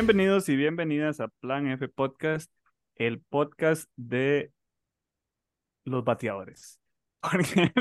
[0.00, 2.52] Bienvenidos y bienvenidas a Plan F Podcast,
[2.94, 4.52] el podcast de
[5.82, 6.80] los bateadores.
[7.20, 7.72] Porque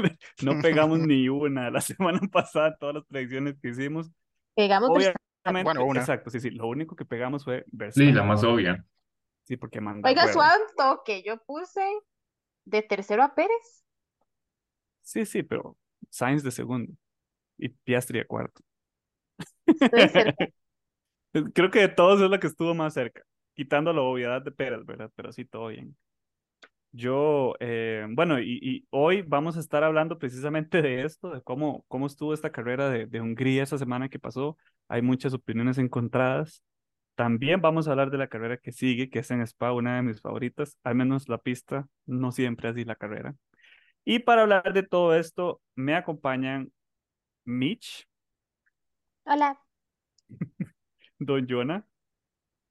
[0.42, 4.10] no pegamos ni una la semana pasada, todas las predicciones que hicimos.
[4.56, 6.00] Pegamos Obviamente, Bueno, una.
[6.00, 6.50] exacto, sí, sí.
[6.50, 8.16] Lo único que pegamos fue Sí, Verstappen.
[8.16, 8.84] la más obvia.
[9.44, 11.22] Sí, porque manda Oiga, suave toque.
[11.24, 11.88] Yo puse
[12.66, 13.86] de tercero a Pérez.
[15.04, 15.78] Sí, sí, pero
[16.10, 16.92] Sainz de segundo
[17.60, 18.64] y Piastri de cuarto.
[19.68, 20.48] Estoy cerca.
[21.54, 23.24] Creo que de todos es la que estuvo más cerca,
[23.56, 25.12] quitando la obviedad de Pérez, ¿verdad?
[25.16, 25.96] Pero sí, todo bien.
[26.92, 31.84] Yo, eh, bueno, y, y hoy vamos a estar hablando precisamente de esto, de cómo,
[31.88, 34.58] cómo estuvo esta carrera de, de Hungría esa semana que pasó.
[34.88, 36.64] Hay muchas opiniones encontradas.
[37.16, 40.04] También vamos a hablar de la carrera que sigue, que es en Spa, una de
[40.04, 43.36] mis favoritas, al menos la pista, no siempre así la carrera.
[44.06, 46.72] Y para hablar de todo esto, me acompañan
[47.46, 48.08] Mitch,
[49.26, 49.60] Hola.
[51.20, 51.86] Don Jonah,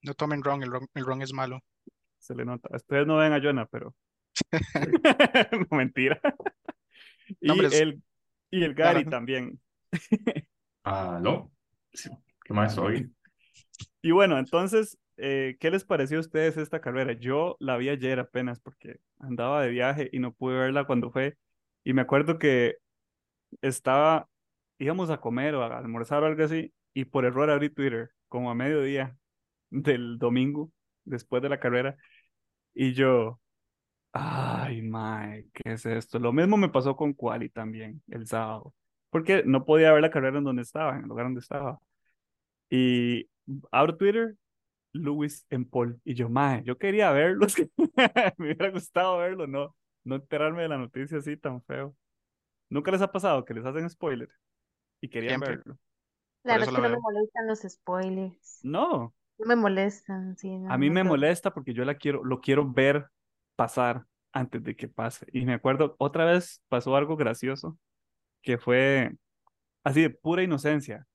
[0.02, 1.60] No tomen ron, el ron, el ron es malo.
[2.18, 2.68] se le nota.
[2.74, 3.94] Ustedes no ven a Jonah, pero
[5.70, 6.20] no, mentira.
[7.40, 8.02] Y No, es- el,
[8.50, 9.10] y el Gary Claro.
[9.10, 9.60] también.
[10.84, 11.50] ¿Aló?
[11.92, 12.10] Sí.
[12.44, 13.10] ¿Qué más hoy?
[14.02, 17.12] Y bueno, entonces, eh, ¿qué les pareció a ustedes esta carrera?
[17.14, 21.36] Yo la vi ayer apenas porque andaba de viaje y no pude verla cuando fue.
[21.82, 22.76] Y me acuerdo que
[23.62, 24.28] estaba,
[24.78, 28.50] íbamos a comer o a almorzar o algo así, y por error abrí Twitter, como
[28.50, 29.16] a mediodía
[29.70, 30.70] del domingo,
[31.04, 31.96] después de la carrera,
[32.74, 33.40] y yo,
[34.12, 36.18] ay, mae, ¿qué es esto?
[36.18, 38.74] Lo mismo me pasó con Quali también, el sábado,
[39.10, 41.78] porque no podía ver la carrera en donde estaba, en el lugar donde estaba.
[42.70, 43.28] Y
[43.70, 44.36] abro Twitter,
[44.92, 47.54] Lewis en Paul, y yo, mae, yo quería verlos,
[48.38, 51.94] me hubiera gustado verlo, no, no enterarme de la noticia así tan feo.
[52.68, 54.28] ¿Nunca les ha pasado que les hacen spoiler
[55.00, 55.56] y querían Siempre.
[55.56, 55.78] verlo?
[56.46, 58.60] La verdad es que no me molestan los spoilers.
[58.62, 60.58] No, No me molestan, sí.
[60.58, 61.04] no, a mí no me creo.
[61.04, 63.06] molesta porque yo la quiero, lo quiero ver
[63.56, 65.26] pasar antes de que pase.
[65.32, 67.78] Y me acuerdo, otra vez pasó algo gracioso,
[68.42, 69.12] que fue
[69.84, 71.06] así de pura inocencia,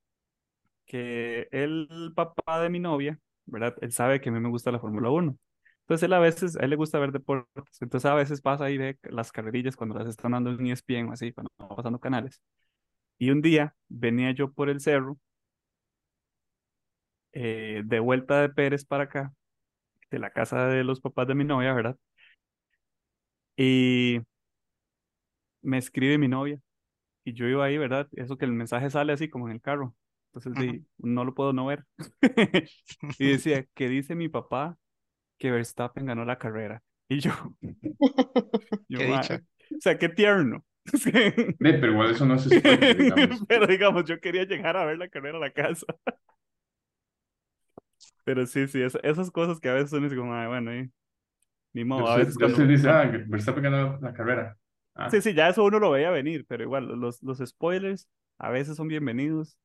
[0.86, 3.76] que el papá de mi novia, ¿verdad?
[3.82, 5.38] Él sabe que a mí me gusta la Fórmula 1.
[5.82, 8.78] Entonces él a veces, a él le gusta ver deportes, entonces a veces pasa ahí
[8.78, 12.42] ve las carrerillas cuando las están dando en ESPN o así, cuando van pasando canales.
[13.22, 15.18] Y un día venía yo por el cerro,
[17.34, 19.34] eh, de vuelta de Pérez para acá,
[20.12, 21.98] de la casa de los papás de mi novia, ¿verdad?
[23.58, 24.20] Y
[25.62, 26.60] me escribe mi novia,
[27.26, 28.08] y yo iba ahí, ¿verdad?
[28.14, 29.96] Eso que el mensaje sale así como en el carro,
[30.34, 31.86] entonces di, no lo puedo no ver.
[33.20, 34.78] Y decía, que dice mi papá
[35.38, 36.84] que Verstappen ganó la carrera.
[37.10, 37.32] Y yo,
[38.90, 39.24] yo, Qué "Mae".
[39.24, 39.44] dicha.
[39.72, 40.66] O sea, qué tierno.
[41.60, 43.44] Ve, pero igual eso no es spoiler, digamos.
[43.48, 45.86] Pero digamos, yo quería llegar a ver la carrera a la casa.
[48.24, 50.92] Pero sí, sí, es- esas cosas que a veces son así como, "Ay, bueno, y-
[51.74, 52.58] ni modo, a veces cuando...
[52.66, 54.58] dice, ah, Verstappen ganó la carrera.
[54.96, 58.50] Ah, Sí, sí, ya eso uno lo veía venir, pero igual, los, los spoilers a
[58.50, 59.58] veces son bienvenidos,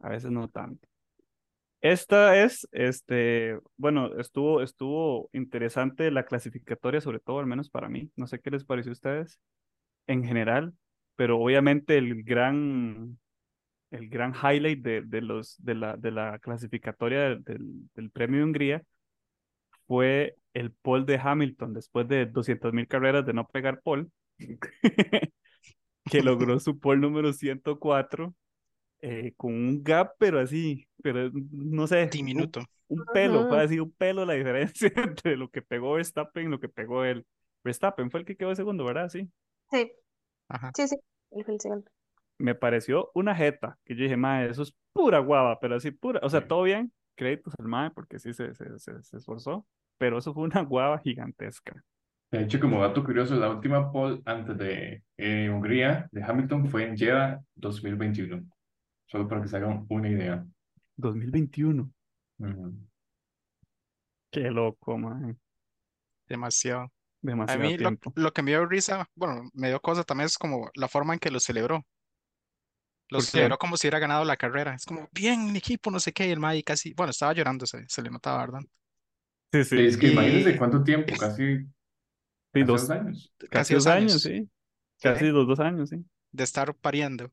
[0.00, 0.88] a veces no tanto.
[1.80, 8.10] Esta es, este, bueno, estuvo, estuvo interesante la clasificatoria, sobre todo, al menos para mí.
[8.16, 9.40] No sé qué les pareció a ustedes
[10.06, 10.74] en general,
[11.16, 13.18] pero obviamente el gran,
[13.90, 18.40] el gran highlight de, de los, de la, de la clasificatoria del, del, del Premio
[18.40, 18.82] de Hungría
[19.86, 24.06] fue el pole de Hamilton después de 200.000 carreras de no pegar pole,
[26.10, 28.34] que logró su pole número 104
[29.00, 32.60] eh, con un gap, pero así, pero no sé, un, Diminuto.
[32.88, 33.48] un pelo, Ujú.
[33.48, 37.04] fue así un pelo la diferencia entre lo que pegó Verstappen y lo que pegó
[37.04, 37.26] él.
[37.64, 39.08] Verstappen fue el que quedó segundo, ¿verdad?
[39.10, 39.30] Sí.
[39.70, 39.92] Sí,
[40.48, 40.70] Ajá.
[40.74, 40.96] sí, sí.
[41.32, 41.90] Él fue el segundo.
[42.38, 46.20] Me pareció una jeta, que yo dije, mae, eso es pura guava, pero así pura,
[46.22, 46.48] o sea, Sí.
[46.48, 49.66] todo bien, créditos al mae, porque sí se, se, se, se esforzó,
[49.98, 51.82] pero eso fue una guava gigantesca.
[52.30, 56.84] De hecho, como dato curioso, la última pole antes de eh, Hungría, de Hamilton, fue
[56.84, 58.44] en Jeddah 2021.
[59.06, 60.44] Solo para que se hagan una idea.
[60.96, 61.90] 2021.
[62.38, 62.74] Ujú.
[64.30, 65.36] Qué loco, mae.
[66.28, 66.92] Demasiado.
[67.22, 68.12] A Demasiado mí lo, tiempo.
[68.16, 71.18] lo que me dio risa, bueno, me dio cosa también es como la forma en
[71.20, 71.84] que lo celebró.
[73.08, 73.30] Lo ¿Por qué?
[73.30, 74.74] celebró como si hubiera ganado la carrera.
[74.74, 77.66] Es como, bien, mi equipo, no sé qué, y el Mae casi, bueno, estaba llorando,
[77.66, 78.60] se, se le notaba, ¿verdad?
[79.52, 79.76] Sí, sí.
[79.86, 81.58] Es que imagínense Y cuánto tiempo, casi,
[82.52, 83.32] Sí, casi dos, dos años.
[83.50, 84.48] casi dos años, sí.
[85.00, 86.04] Casi los dos años, sí.
[86.32, 87.30] de estar pariendo.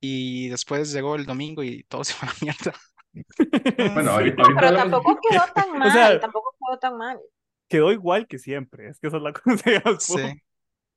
[0.00, 2.74] Y después llegó el domingo y todo se fue a la mierda.
[3.94, 6.98] Bueno, ahorita, No, ahorita pero hablamos- tampoco quedó tan O mal, sea- tampoco quedó tan
[6.98, 7.20] mal.
[7.68, 9.64] Quedó igual que siempre, es que esa es la cosa.
[9.98, 10.20] Sí,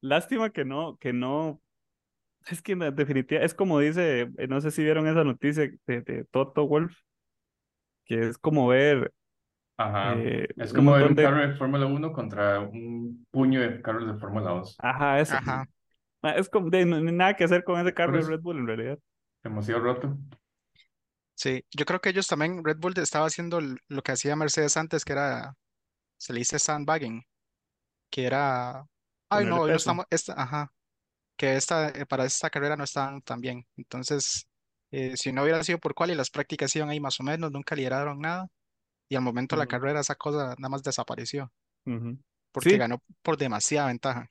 [0.01, 1.61] Lástima que no, que no.
[2.47, 6.01] Es que en definitiva, es como dice, eh, no sé si vieron esa noticia de,
[6.01, 6.95] de Toto Wolf,
[8.05, 9.13] que es como ver
[9.77, 10.13] Ajá.
[10.15, 11.23] eh, Es un como ver un de...
[11.23, 14.75] carro de Fórmula 1 contra un puño de carros de Fórmula 2.
[14.79, 15.35] Ajá, eso.
[15.35, 15.65] Ajá.
[16.21, 18.23] Ah, Es como de, no, nada que hacer con ese carro de.
[18.23, 18.99] Red Bull en realidad.
[19.43, 20.17] Demasiado roto.
[21.35, 25.05] Sí, yo creo que ellos también, Red Bull estaba haciendo lo que hacía Mercedes antes,
[25.05, 25.53] que era,
[26.17, 27.23] se le dice sandbagging,
[28.09, 28.87] que era,
[29.29, 29.79] ay Ponerle no, hoy no peso.
[29.79, 30.73] estamos, esta, ajá,
[31.37, 33.67] que esta, eh, para esta carrera no estaban tan bien.
[33.77, 34.47] Entonces,
[34.91, 37.51] eh, si no hubiera sido por cual y las prácticas iban ahí más o menos,
[37.51, 38.47] nunca lideraron nada,
[39.09, 41.51] y al momento de la Ujú, carrera esa cosa nada más desapareció,
[41.85, 42.17] ujú.
[42.51, 44.29] porque Sí, ganó por demasiada ventaja.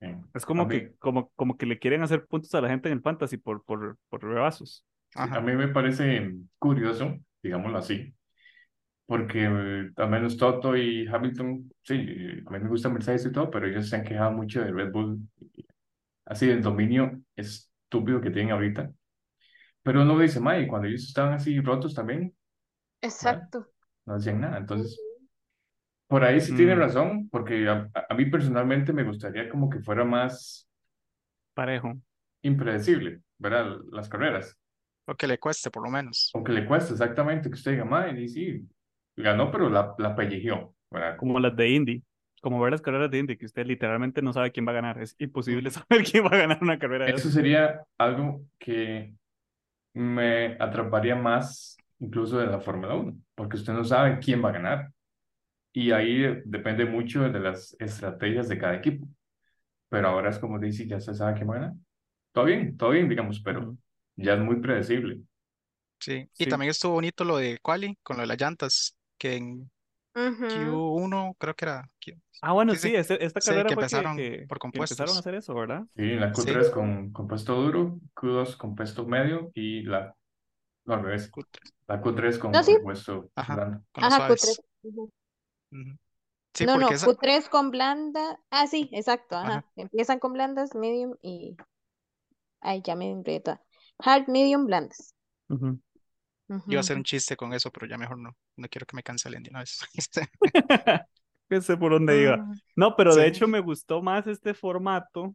[0.00, 2.68] Eh, es A como mí, que, como, como que le quieren hacer puntos a la
[2.68, 4.84] gente en el fantasy por, por, por rebazos.
[5.14, 8.14] sí, a Ajá, mí me parece curioso, digámoslo así,
[9.10, 13.32] porque eh, al menos Toto y Hamilton, sí, eh, a mí me gusta Mercedes y
[13.32, 15.20] todo, pero ellos se han quejado mucho de Red Bull,
[16.24, 18.92] así del dominio estúpido que tienen ahorita.
[19.82, 22.34] Pero uno dice, May, cuando ellos estaban así rotos también,
[23.20, 23.48] ¿verdad?
[23.48, 23.68] Exacto.
[24.06, 24.58] No hacían nada.
[24.58, 25.04] Entonces,
[26.08, 29.80] por ahí sí tiene Mm, razón, porque a, a- mí personalmente me gustaría como que
[29.80, 30.68] fuera más
[31.54, 32.00] parejo.
[32.42, 33.78] impredecible, ¿verdad?
[33.92, 34.56] Las carreras.
[35.06, 36.32] lo que le cueste por lo menos.
[36.32, 38.68] Aunque le cueste exactamente que usted diga, May, y sí,
[39.22, 41.16] ganó, pero la, la pellejeó, ¿verdad?
[41.16, 42.04] Como las de Indy.
[42.42, 45.00] Como ver las carreras de Indy, que usted literalmente no sabe quién va a ganar.
[45.02, 45.70] Es imposible Ujú.
[45.70, 47.30] saber quién va a ganar una carrera de Eso esas.
[47.30, 49.14] sería algo que
[49.94, 54.52] me atraparía más incluso de la Fórmula 1, porque usted no sabe quién va a
[54.52, 54.92] ganar.
[55.72, 59.06] Y ahí depende mucho de las estrategias de cada equipo.
[59.90, 61.74] Pero ahora es como dice, ya se sabe quién va a ganar.
[62.32, 63.76] Todo bien, todo bien, digamos, pero
[64.16, 65.22] ya es muy predecible.
[65.98, 66.46] Sí, y Sí.
[66.46, 69.70] también estuvo bonito lo de Quali con lo de las llantas, que en
[70.14, 70.80] Ujú.
[70.88, 73.74] Q1 creo que era, Q- Ah, bueno, sí, sí, sí, este- esta sí, carrera que
[73.74, 75.20] fue empezaron que, por que empezaron a compuestos.
[75.20, 75.86] hacer eso, ¿verdad?
[75.96, 80.16] Sí, la Sí, Q3 con compuesto duro, Q2 compuesto medio y la,
[80.86, 81.72] no, al revés, Q3.
[81.88, 82.78] la Q3 con No, sí.
[82.78, 83.84] compuesto Ajá, blando.
[83.92, 84.60] con Ajá, suaves.
[84.60, 84.62] Q3.
[84.84, 85.10] Ujú.
[85.72, 85.96] Ujú.
[86.54, 88.38] Sí, No, no, porque esa, Q3 con blanda.
[88.50, 89.64] Ah, sí, exacto, ajá, ajá.
[89.74, 91.56] Empiezan con blandas, medium y.
[92.62, 93.62] Ay, ya me enredé toda.
[93.98, 95.14] Hard, medium, blandas.
[96.50, 96.74] Ujú.
[96.74, 98.36] iba a hacer un chiste con eso, pero ya mejor no.
[98.56, 99.80] No quiero que me cancelen de una vez.
[101.48, 102.42] Que sé por dónde iba.
[102.42, 105.34] Mm, No, pero de Sí, hecho me gustó más este formato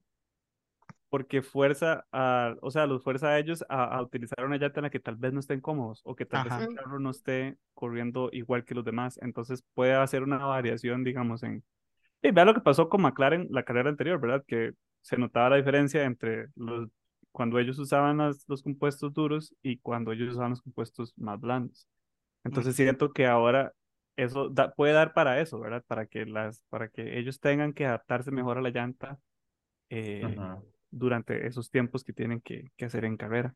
[1.10, 4.84] porque fuerza a, o sea, los fuerza a ellos a, a utilizar una llanta en
[4.84, 6.76] la que tal vez no estén cómodos o que tal vez ajá, el Ujú.
[6.76, 9.18] carro no esté corriendo igual que los demás.
[9.22, 11.64] Entonces puede hacer una variación, digamos, en...
[12.24, 14.44] Y vea lo que pasó con McLaren la carrera anterior, ¿verdad?
[14.48, 16.90] Que se notaba la diferencia entre los,
[17.36, 21.88] cuando ellos usaban las- los compuestos duros y cuando ellos usaban los compuestos más blandos.
[22.44, 23.74] Entonces siento que ahora
[24.18, 25.84] eso da- puede dar para eso, ¿verdad?
[25.88, 29.20] Para que las, para que ellos tengan que adaptarse mejor a la llanta
[29.90, 30.66] eh, Ujú.
[30.92, 33.56] durante esos tiempos que tienen que, que hacer en carrera.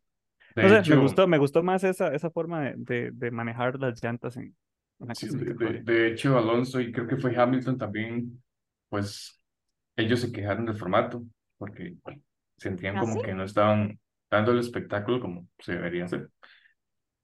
[0.56, 3.32] De No sé, me hecho, gustó, me gustó más esa, esa forma de, de, de
[3.32, 4.56] manejar las llantas en,
[5.00, 8.44] en la sí, de, de hecho, Alonso y creo que fue Hamilton también,
[8.90, 9.42] pues
[9.96, 11.24] ellos se quejaron del formato
[11.58, 11.96] porque
[12.60, 13.22] sentían ¿Ah, como sí?
[13.22, 16.30] que no estaban dando el espectáculo como se debería hacer.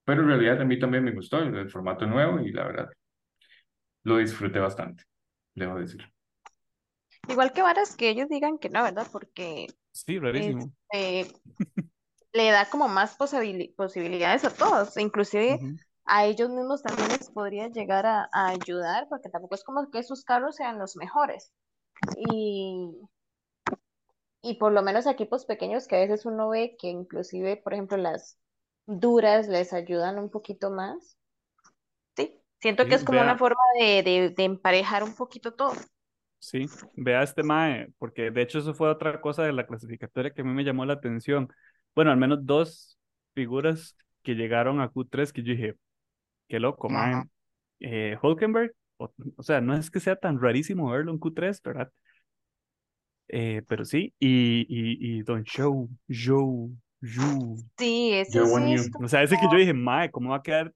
[0.05, 2.89] Pero en realidad a mí también me gustó el, el formato nuevo y la verdad
[4.03, 5.03] lo disfruté bastante,
[5.53, 6.03] debo decir.
[7.27, 9.07] Igual que varas que ellos digan que no, ¿verdad?
[9.11, 10.71] Porque Sí, rarísimo.
[10.91, 11.33] este,
[12.33, 15.79] le da como más posibilidades a todos, inclusive Ujú.
[16.05, 20.03] a ellos mismos también les podría llegar a, a ayudar, porque tampoco es como que
[20.03, 21.51] sus carros sean los mejores.
[22.17, 22.91] Y,
[24.45, 27.73] y por lo menos a equipos pequeños que a veces uno ve que inclusive, por
[27.73, 28.39] ejemplo, las
[28.87, 31.17] duras les ayudan un poquito más.
[32.17, 35.53] Sí, siento que Sí, es como una vea, forma de, de, de emparejar un poquito
[35.53, 35.75] todo.
[36.39, 40.41] sí, vea este mae, porque de hecho eso fue otra cosa de la clasificatoria que
[40.41, 41.49] a mí me llamó la atención.
[41.95, 42.99] Bueno, al menos dos
[43.33, 45.75] figuras que llegaron a Q3 que yo dije,
[46.49, 47.23] qué loco, mae.
[47.81, 51.91] Eh, Hulkenberg, o, o sea, no es que sea tan rarísimo verlo en Q3, ¿verdad?
[53.27, 56.69] Eh, pero sí, y, y, y Don Show, Joe,
[57.01, 57.57] Yu.
[57.77, 60.73] Sí, ese You, es O sea, ese que yo dije, mae, ¿cómo va a quedar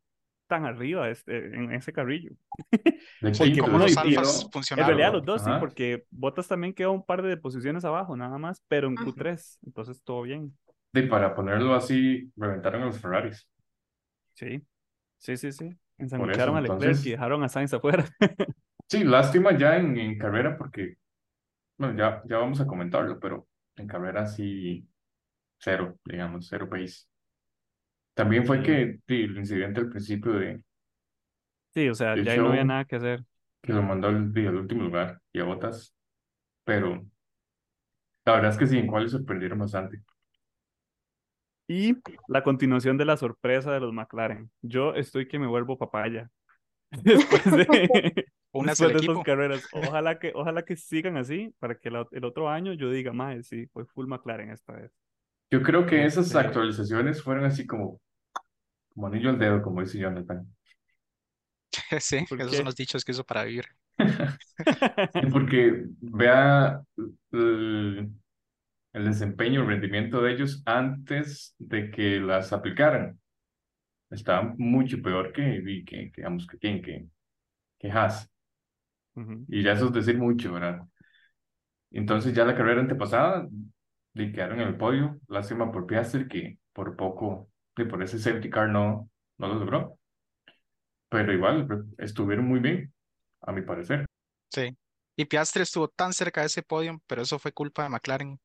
[0.47, 2.31] tan arriba este, en ese carrillo?
[3.21, 6.91] Porque, como y, los y alfas en realidad los dos sí, porque Bottas también quedó
[6.91, 9.11] un par de posiciones abajo, nada más, pero en Ujú.
[9.11, 10.57] Q3, entonces todo bien.
[10.91, 13.47] de para ponerlo así, reventaron a los Ferraris,
[14.33, 14.61] Sí,
[15.17, 15.69] sí, sí, sí.
[15.97, 18.05] Ensangucharon a Leclerc y dejaron a Sainz afuera.
[18.87, 20.95] sí, lástima ya en, en carrera porque,
[21.79, 24.87] bueno, ya, ya vamos a comentarlo, pero en carrera sí,
[25.59, 27.07] cero, digamos, cero pace.
[28.13, 30.61] También fue Sí, que sí, el incidente al principio de,
[31.73, 33.23] sí, o sea, ya ahí no había show nada que hacer.
[33.61, 35.95] que lo mandó al, al último lugar y a Bottas,
[36.65, 37.05] pero
[38.25, 40.01] la verdad es que sí, en cuales sorprendieron bastante.
[41.67, 41.95] Y
[42.27, 44.49] la continuación de la sorpresa de los McLaren.
[44.61, 46.29] Yo estoy que me vuelvo papaya
[47.03, 47.67] después de,
[48.59, 49.23] Únase al después de estas equipo.
[49.23, 49.67] carreras.
[49.73, 53.47] Ojalá que, ojalá que sigan así para que la- el otro año yo diga, más
[53.47, 54.91] sí, fue full McLaren esta vez.
[55.51, 57.99] Yo creo que esas Este- actualizaciones fueron así como,
[58.93, 60.47] como anillo al dedo, como dice Jonathan.
[61.99, 62.57] Sí, ¿Por esos qué?
[62.57, 63.65] son los dichos que uso para vivir.
[65.33, 66.81] Porque vea
[67.31, 68.11] el,
[68.93, 73.19] el desempeño, el rendimiento de ellos antes de que las aplicaran.
[74.11, 77.07] Estaba mucho peor que, que, que, digamos, que, que,
[77.79, 78.29] que Haas.
[79.47, 80.81] Y ya eso es decir mucho, ¿verdad?
[81.91, 83.47] Entonces ya la carrera antepasada
[84.13, 85.19] le quedaron en el podio.
[85.27, 89.99] Lástima por Piastri que por poco, y por ese safety car no, no lo logró.
[91.09, 92.93] Pero igual estuvieron muy bien,
[93.41, 94.05] a mi parecer.
[94.51, 94.77] Sí.
[95.15, 98.39] Y Piastri estuvo tan cerca de ese podio, pero eso fue culpa de McLaren.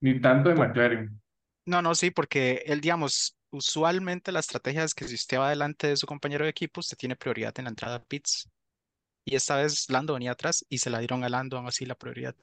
[0.00, 1.20] Ni tanto de McLaren.
[1.66, 5.86] No, no, sí, porque él, digamos, usualmente la estrategia es que si usted va delante
[5.86, 8.48] de su compañero de equipo, usted tiene prioridad en la entrada a pits.
[9.24, 11.94] Y esta vez Lando venía atrás y se la dieron a Lando aún así la
[11.94, 12.34] prioridad.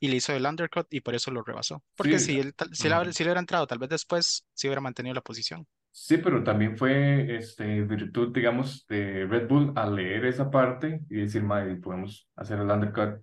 [0.00, 1.82] Y le hizo el undercut y por eso lo rebasó.
[1.96, 4.80] Porque Sí, si él, si, haber- si él hubiera entrado tal vez después, sí hubiera
[4.82, 5.66] mantenido la posición.
[5.90, 11.16] Sí, pero también fue este, virtud, digamos, de Red Bull al leer esa parte y
[11.22, 13.22] decir, madre, podemos hacer el undercut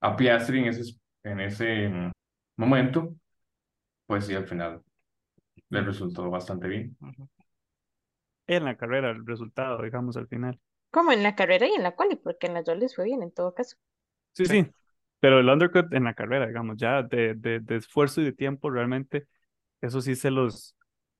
[0.00, 1.90] a Piastri en ese, en ese
[2.56, 3.16] momento.
[4.06, 4.82] Pues sí, al final
[5.70, 6.96] le resultó bastante bien.
[7.00, 7.28] Ujú.
[8.46, 10.58] En la carrera, el resultado, digamos, al final.
[10.94, 13.22] Como en la carrera y en la quali, porque en las dos les fue bien
[13.22, 13.76] en todo caso.
[14.32, 14.54] Sí, Sí.
[14.62, 14.66] sí,
[15.20, 18.68] pero el undercut en la carrera, digamos, ya de, de, de esfuerzo y de tiempo,
[18.70, 19.28] realmente,
[19.80, 20.76] eso sí se los,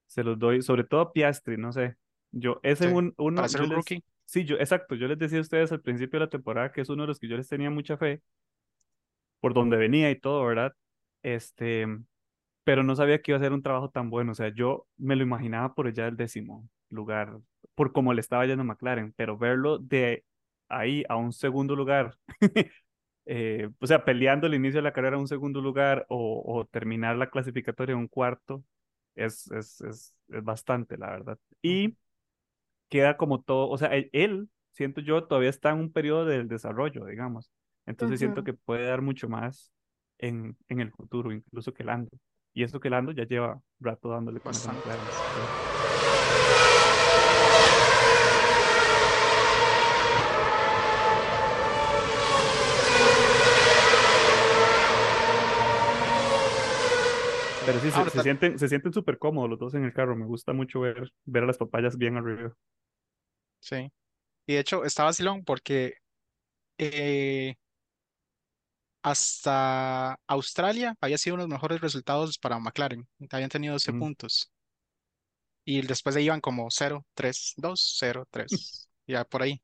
[0.06, 1.96] se los doy, sobre todo a Piastri, no sé.
[2.32, 2.88] Yo, ese Sí.
[2.88, 5.72] un, uno, Para ser un les- rookie, sí, yo, exacto, yo les decía a ustedes
[5.72, 7.96] al principio de la temporada que es uno de los que yo les tenía mucha
[7.98, 8.22] fe
[9.40, 10.72] por donde venía y todo, ¿verdad?
[11.22, 11.86] Este,
[12.64, 15.16] pero no sabía que iba a ser un trabajo tan bueno, o sea, yo me
[15.16, 17.38] lo imaginaba por allá del décimo lugar,
[17.74, 20.24] por cómo le estaba yendo a McLaren, pero verlo de
[20.68, 22.16] ahí a un segundo lugar
[23.26, 26.66] eh, o sea, peleando el inicio de la carrera en un segundo lugar o, o
[26.66, 28.64] terminar la clasificatoria en un cuarto,
[29.14, 31.38] es, es, es, es bastante, la verdad.
[31.62, 31.96] Y
[32.88, 36.48] queda como todo, o sea, él, él, siento yo, todavía está en un periodo del
[36.48, 37.50] desarrollo, digamos.
[37.86, 39.70] Entonces siento que puede dar mucho más
[40.18, 42.10] en, en el futuro, incluso que Lando.
[42.54, 44.80] Y eso que Lando ya lleva rato dándole con Bastante.
[44.88, 46.73] McLaren.
[57.64, 60.16] Pero sí, se, se sienten, se sienten súper cómodos los dos en el carro.
[60.16, 62.54] Me gusta mucho ver, ver a las papayas bien arriba.
[63.60, 63.92] sí.
[64.46, 65.94] Y de hecho, está vacilón porque
[66.78, 67.56] eh,
[69.02, 73.06] hasta Australia había sido uno de los mejores resultados para McLaren.
[73.30, 73.94] Habían tenido 12 Ujú.
[73.94, 74.50] puntos.
[75.64, 78.88] Y después de ahí iban como 0, 3, 2, 0, 3.
[79.06, 79.62] Ya por ahí.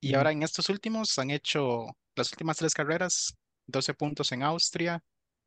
[0.00, 0.16] Y Ujú.
[0.16, 1.86] ahora en estos últimos han hecho
[2.16, 3.34] las últimas tres carreras,
[3.66, 5.02] 12 puntos en Austria,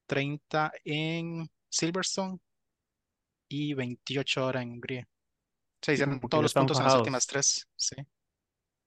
[0.08, 2.40] 30 en Silverstone
[3.48, 5.08] y 28 ahora en Hungría.
[5.82, 7.96] Se hicieron todos los puntos en las últimas tres, sí.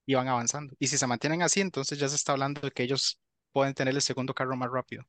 [0.07, 0.75] Y van avanzando.
[0.79, 3.19] Y si se mantienen así, entonces ya se está hablando de que ellos
[3.51, 5.03] pueden tener el segundo carro más rápido.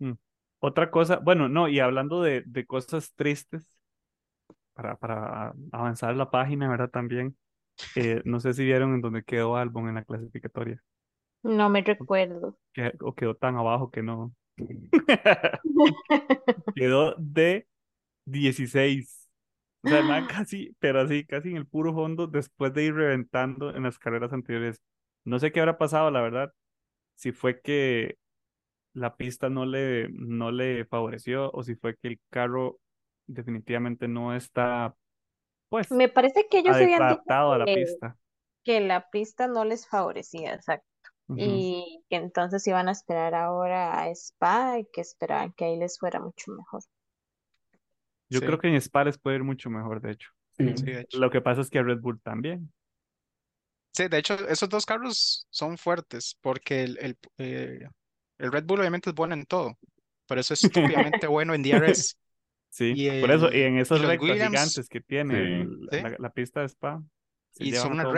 [0.00, 0.12] Mm.
[0.60, 3.78] Otra cosa, bueno, no, y hablando de, de cosas tristes,
[4.74, 6.90] para, para avanzar la página, ¿verdad?
[6.90, 7.36] También,
[7.94, 10.82] eh, no sé si vieron en donde quedó Albon en la clasificatoria,
[11.42, 12.56] No me recuerdo.
[13.00, 14.34] o quedó tan abajo que no.
[16.74, 17.66] Quedó de
[18.24, 19.28] 16.
[19.82, 23.74] O sea, man casi, pero así, casi en el puro fondo después de ir reventando
[23.74, 24.82] en las carreras anteriores.
[25.24, 26.52] No sé qué habrá pasado, la verdad.
[27.16, 28.18] Si fue que
[28.94, 32.80] la pista no le, no le favoreció o si fue que el carro
[33.26, 34.96] definitivamente no está,
[35.70, 38.18] pues, Me parece que ellos ade- habían dicho a la pista.
[38.64, 40.86] que la pista no les favorecía, exacto.
[41.36, 45.98] Y que entonces iban a esperar ahora a Spa y que esperaban que ahí les
[45.98, 46.82] fuera mucho mejor.
[48.28, 50.30] Yo Sí, creo que en Spa les puede ir mucho mejor, de hecho.
[50.56, 50.76] Sí.
[50.76, 51.18] sí, de hecho.
[51.18, 52.72] Lo que pasa es que a Red Bull también.
[53.92, 57.80] Sí, de hecho, esos dos carros son fuertes porque el, el, eh,
[58.38, 59.76] el Red Bull obviamente es bueno en todo,
[60.26, 62.16] pero eso es estúpidamente bueno en DRS.
[62.70, 66.60] Sí, Y, por eso, y en esas rectas Williams, gigantes que tiene la, la pista
[66.60, 67.02] de Spa,
[67.58, 68.14] Y son unas todo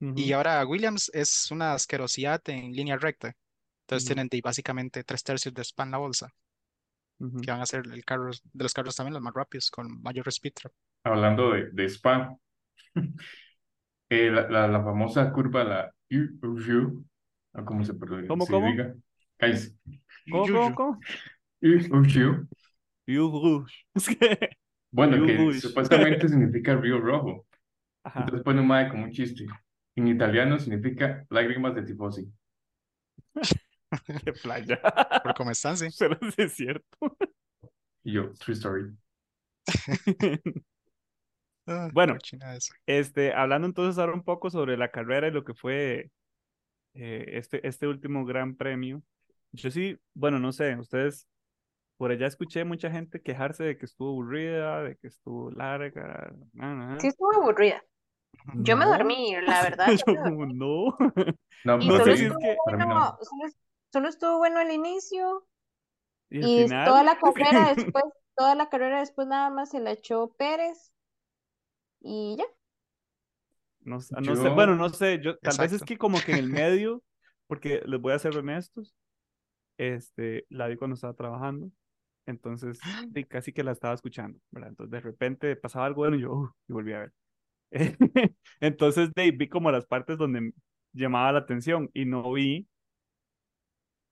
[0.00, 0.22] mundo.
[0.22, 0.24] rectas.
[0.24, 3.34] Y ahora Williams es una asquerosidad en línea recta.
[3.82, 6.28] Entonces ujú, tienen de- básicamente tres tercios de span en la bolsa,
[7.20, 7.40] ujú.
[7.40, 10.28] que van a ser el carro, de los carros también los más rápidos, con mayor
[10.28, 10.72] speed trap.
[11.04, 12.36] Hablando de, de Spa,
[14.08, 17.04] eh, la, la, la famosa curva, la U,
[17.54, 18.56] o como se, pro- ¿Cómo, se cómo?
[18.56, 18.94] diga,
[19.36, 19.76] cállese.
[20.28, 21.00] ¿Cómo, cómo, cómo?
[21.62, 21.68] U,
[24.92, 27.46] Bueno, que supuestamente significa río rojo.
[28.04, 28.16] Ajá.
[28.16, 29.46] Entonces pone un mae como un chiste.
[29.96, 32.32] En italiano significa lágrimas de tifosi.
[34.24, 34.80] Qué playa.
[35.22, 35.88] Por cómo están, sí.
[35.98, 37.16] Pero es cierto.
[38.04, 38.96] Y yo, true story.
[41.66, 42.16] Ah, Bueno.
[42.86, 46.10] Este, hablando entonces ahora un poco sobre la carrera y lo que fue
[46.94, 49.02] eh, este, este último gran premio.
[49.52, 51.28] Yo sí, bueno, no sé, ustedes,
[51.96, 56.32] por allá escuché mucha gente quejarse de que estuvo aburrida, de que estuvo larga.
[56.98, 57.84] Sí, estuvo aburrida.
[58.54, 59.92] Yo me dormí, la verdad.
[59.96, 60.96] Yo como, no.
[61.64, 63.18] No, Y solo sé si mí, es estuvo que- bueno, no.
[63.22, 63.52] solo,
[63.92, 65.46] solo estuvo bueno el inicio
[66.30, 68.04] Y y final, toda la carrera después,
[68.36, 70.92] toda la carrera después nada más se la echó Pérez
[72.02, 72.44] y ya.
[73.82, 76.48] no, no sé, bueno, no sé, yo tal vez es que como que en el
[76.48, 77.02] medio,
[77.46, 78.94] porque les voy a ser honestos,
[79.78, 81.70] este, la vi cuando estaba trabajando,
[82.26, 82.80] entonces
[83.30, 84.70] casi que la estaba escuchando, ¿verdad?
[84.70, 87.12] Entonces de repente pasaba algo bueno y yo, "Uh", y volví a ver.
[88.60, 90.52] Entonces ahí vi como las partes donde
[90.92, 92.68] llamaba la atención y no vi,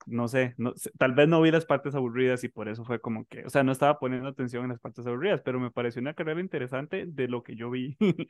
[0.06, 3.00] no sé, no, sé, tal vez no vi las partes aburridas y por eso fue
[3.00, 6.00] como que, o sea, no estaba poniendo atención en las partes aburridas, pero me pareció
[6.00, 7.96] una carrera interesante de lo que yo vi.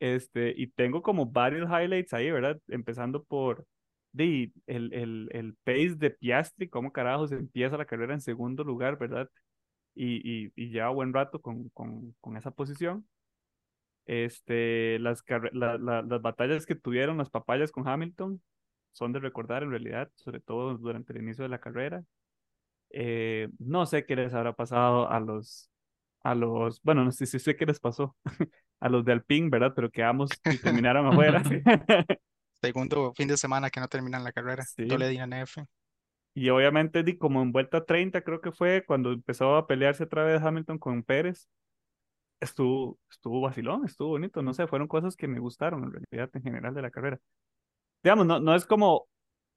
[0.00, 2.60] Este, y tengo como varios highlights ahí, ¿verdad?
[2.68, 3.66] Empezando por
[4.12, 8.98] de, el, el, el pace de Piastri, cómo carajos empieza la carrera en segundo lugar,
[8.98, 9.30] ¿verdad?
[9.94, 13.06] Y, y, y lleva buen rato con, con, con esa posición.
[14.06, 18.42] Este, las, la- la- las batallas que tuvieron las papayas con Hamilton
[18.92, 22.04] son de recordar en realidad, sobre todo durante el inicio de la carrera.
[22.90, 25.70] Eh, no sé qué les habrá pasado a los,
[26.22, 28.16] a los, bueno, no sé si sé qué les pasó
[28.80, 29.72] a los de Alpine, ¿verdad?
[29.74, 31.42] Pero quedamos y terminaron afuera.
[32.62, 34.64] Segundo fin de semana que no terminan la carrera.
[34.64, 34.84] Sí.
[34.86, 35.64] Doble DNF.
[36.34, 40.42] Y obviamente, como en vuelta 30, creo que fue cuando empezó a pelearse otra vez
[40.42, 41.48] Hamilton con Pérez.
[42.44, 46.42] Estuvo, estuvo vacilón, estuvo bonito, no sé, fueron cosas que me gustaron en realidad en
[46.42, 47.18] general de la carrera.
[48.02, 49.06] Digamos, no, no es como,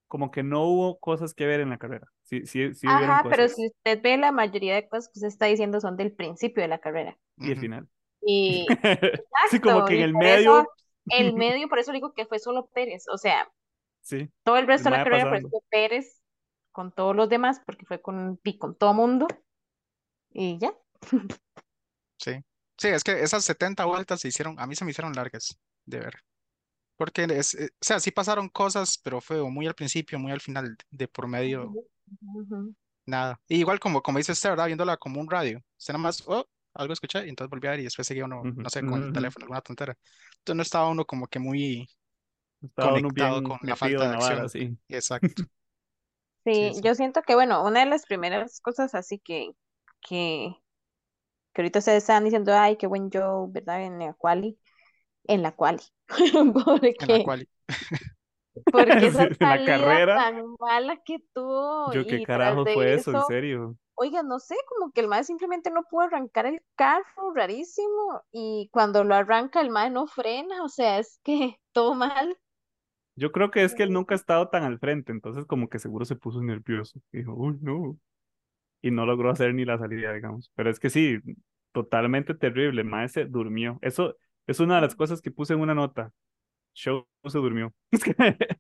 [0.07, 2.07] como que no hubo cosas que ver en la carrera.
[2.23, 3.57] Sí, sí, sí Ajá, pero cosas.
[3.57, 6.69] si usted ve la mayoría de cosas que usted está diciendo son del principio de
[6.69, 7.17] la carrera.
[7.37, 7.87] Y el final.
[8.21, 8.65] Y
[9.51, 10.69] Sí, como exacto, que en el medio, eso,
[11.07, 13.05] el medio, por eso digo que fue solo Pérez.
[13.11, 13.51] O sea,
[14.01, 15.49] sí, todo el resto el de la carrera pasando.
[15.49, 16.21] fue Pérez
[16.71, 19.27] con todos los demás, porque fue con, con todo mundo.
[20.31, 20.73] Y ya.
[22.19, 22.43] Sí.
[22.77, 25.99] Sí, es que esas 70 vueltas se hicieron, a mí se me hicieron largas de
[25.99, 26.13] ver.
[26.97, 30.31] Porque es, eh, o sea, sí pasaron cosas, pero fue o muy al principio, muy
[30.33, 31.79] al final, de por medio,
[32.33, 32.75] Ujú.
[33.05, 33.39] nada.
[33.47, 34.65] Y igual como, como dice usted, ¿verdad?
[34.67, 35.61] Viéndola como un radio.
[35.77, 38.47] Usted nada más, oh, algo escuché, y entonces volví a ver y después seguía uno,
[38.47, 39.11] Ujú, no sé, con el ujú.
[39.11, 39.97] teléfono, alguna tontera.
[40.39, 41.89] Entonces no estaba uno como que muy
[42.61, 44.49] Estaba uno conectado bien con la metido falta en de la vara, acción.
[44.49, 44.77] sí.
[44.89, 45.43] Exacto.
[46.43, 46.81] Sí, sí.
[46.81, 49.51] yo siento que, bueno, una de las primeras cosas así que,
[50.07, 50.55] que,
[51.57, 53.81] que ahorita ustedes están diciendo, ay, qué buen Joe, ¿verdad?
[53.83, 54.59] En la quali,
[55.25, 55.81] en la quali,
[56.99, 57.47] En la porque, cual,
[58.71, 60.15] porque esa en la salida carrera.
[60.17, 63.11] tan mala que tuvo Yo, ¿qué carajo fue eso?
[63.11, 63.75] En serio.
[63.95, 68.69] oiga, no sé, como que el mae simplemente no pudo arrancar el carro, rarísimo, y
[68.71, 72.37] cuando lo arranca el mae no frena, o sea, es que todo mal.
[73.15, 75.79] Yo creo que es que él nunca ha estado tan al frente, entonces como que
[75.79, 76.99] seguro se puso nervioso.
[77.11, 77.97] Dijo, uy, no.
[78.81, 80.51] Y no logró hacer ni la salida, digamos.
[80.55, 81.17] Pero es que sí,
[81.71, 82.83] totalmente terrible.
[82.83, 83.79] Mae se durmió.
[83.81, 86.11] Eso es una de las cosas que puse en una nota.
[86.73, 87.73] Show se durmió.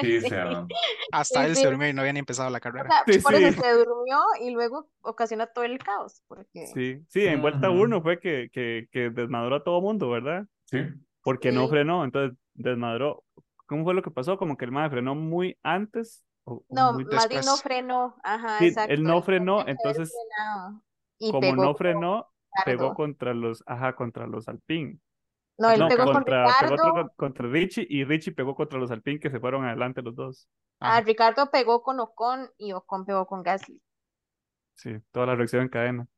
[0.00, 0.28] Sí, o Sí.
[0.30, 0.66] sea,
[1.12, 1.62] hasta Sí, él sí.
[1.62, 2.88] se durmió y no había ni empezado la O carrera.
[2.88, 7.26] sea, Sí, por eso se durmió y luego ocasiona todo el caos, porque Sí, sí,
[7.26, 7.82] en vuelta Ujú.
[7.82, 10.46] uno fue que, que, que desmadró a todo mundo, ¿verdad?
[10.64, 10.78] sí.
[11.22, 13.22] Porque no frenó, entonces desmadró.
[13.66, 14.36] ¿Cómo fue lo que pasó?
[14.38, 18.64] Como que el mae frenó muy antes o, no, más bien no frenó, ajá, Sí,
[18.68, 18.94] exacto.
[18.94, 20.12] él no frenó, entonces
[21.18, 22.28] y como pegó no con frenó,
[22.64, 24.98] pegó contra los, ajá, contra los Alpine.
[25.58, 28.54] No, él No, pegó con contra, pegó otro Ricardo, con- contra Richie y Richie pegó
[28.54, 30.48] contra los Alpine que se fueron adelante los dos.
[30.80, 31.00] ah.
[31.00, 33.80] Ricardo pegó con Ocon y Ocon pegó con Gasly.
[34.74, 36.08] Sí, toda la reacción en cadena.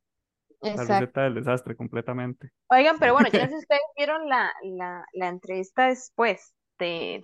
[0.61, 0.85] La Exacto.
[0.85, 2.51] receta del desastre completamente.
[2.69, 7.23] Oigan, pero bueno, sé si ustedes vieron la, la, la entrevista después de,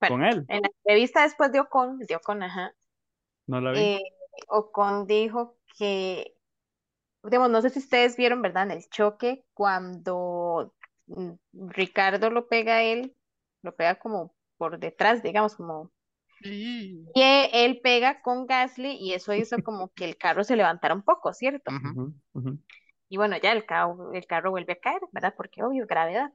[0.00, 2.74] bueno, Con él, en la entrevista después de Ocon, de Ocon, ajá,
[3.46, 3.88] no la vi.
[3.88, 4.00] eh,
[4.48, 6.36] Ocon dijo que,
[7.24, 8.64] digamos, no sé si ustedes vieron, ¿verdad?
[8.64, 10.74] En el choque, cuando
[11.06, 11.32] mm,
[11.70, 13.16] Ricardo lo pega a él,
[13.62, 15.92] lo pega como por detrás, digamos, como
[16.40, 21.02] Y- él pega con Gasly y eso hizo como que el carro se levantara un
[21.02, 21.76] poco, ¿cierto?
[23.08, 25.34] Y bueno, ya el carro, el carro vuelve a caer, ¿verdad?
[25.36, 26.32] Porque obvio, gravedad.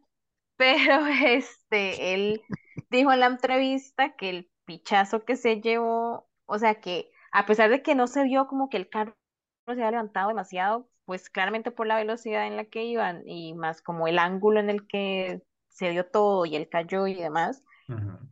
[0.57, 2.45] Pero este, él
[2.89, 7.69] dijo en la entrevista que el pichazo que se llevó, o sea que a pesar
[7.69, 9.15] de que no se vio como que el carro
[9.65, 13.81] se había levantado demasiado, pues claramente por la velocidad en la que iban y más
[13.81, 17.63] como el ángulo en el que se dio todo y él cayó y demás,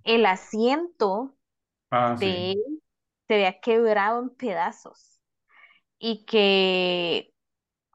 [0.03, 1.37] el asiento
[1.89, 2.51] Ah, de sí.
[2.53, 2.83] él
[3.27, 5.21] se había quebrado en pedazos
[5.99, 7.30] y que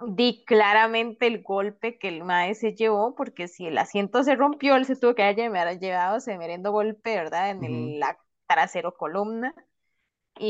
[0.00, 4.76] di claramente el golpe que el mae se llevó, porque si el asiento se rompió,
[4.76, 7.50] él se tuvo que haber llevado ese merendo golpe, ¿verdad?
[7.50, 9.54] En el, la trasero columna.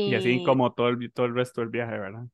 [0.03, 2.25] Y así Y como todo el, todo el resto del viaje, ¿verdad?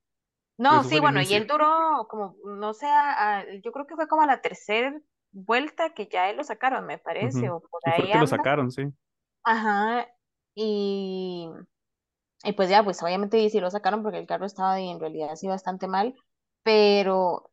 [0.57, 4.07] No, sí, bueno, y él duró como, no sé, a- a- yo creo que fue
[4.07, 4.99] como a la tercera
[5.31, 7.49] vuelta que ya él lo sacaron, me parece, Ujú.
[7.49, 8.83] o por ahí que lo sacaron, sí.
[9.43, 10.07] Ajá,
[10.55, 11.49] y,
[12.43, 15.31] y pues ya, pues obviamente sí lo sacaron porque el carro estaba y en realidad
[15.31, 16.15] así bastante mal,
[16.63, 17.51] pero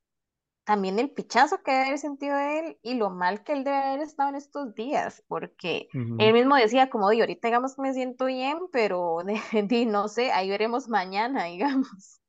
[0.65, 4.01] también el pichazo que debe haber sentido él y lo mal que él debe haber
[4.01, 8.59] estado en estos días, porque él mismo decía como, di, ahorita digamos me siento bien,
[8.73, 9.19] pero
[9.69, 12.21] di, no sé, ahí veremos mañana, digamos.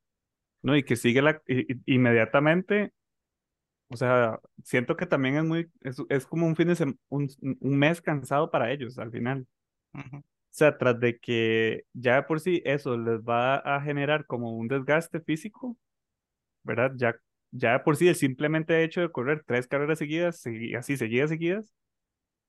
[0.62, 1.40] No, y que sigue la,
[1.86, 2.92] inmediatamente,
[3.88, 7.28] o sea, siento que también es muy, es, es como un fin de semana, un,
[7.60, 9.46] un mes cansado para ellos al final.
[9.94, 10.00] O
[10.50, 14.68] sea, tras de que ya de por sí eso les va a generar como un
[14.68, 15.76] desgaste físico,
[16.62, 16.92] ¿verdad?
[16.96, 17.14] Ya,
[17.50, 21.72] ya por sí el simplemente hecho de correr tres carreras seguidas, segui- así seguidas, seguidas,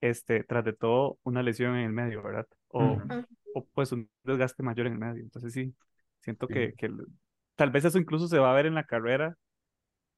[0.02, 2.48] este, tras de todo una lesión en el medio, ¿verdad?
[2.70, 2.98] O.
[2.98, 3.26] Mm.
[3.56, 5.24] o pues un desgaste mayor en el medio.
[5.24, 5.74] Entonces sí,
[6.22, 6.54] siento Sí.
[6.54, 6.90] que, que
[7.56, 9.36] tal vez eso incluso se va a ver en la carrera,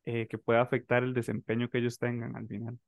[0.06, 2.80] eh, que pueda afectar el desempeño que ellos tengan al final.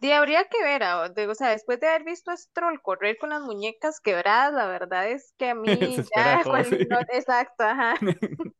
[0.00, 3.16] Sí, habría que ver, ah, de- o sea, después de haber visto a Stroll correr
[3.18, 5.54] con las muñecas quebradas, la verdad es que a
[5.90, 6.86] mí ya, todo, sí.
[6.90, 7.94] no, exacto, ajá.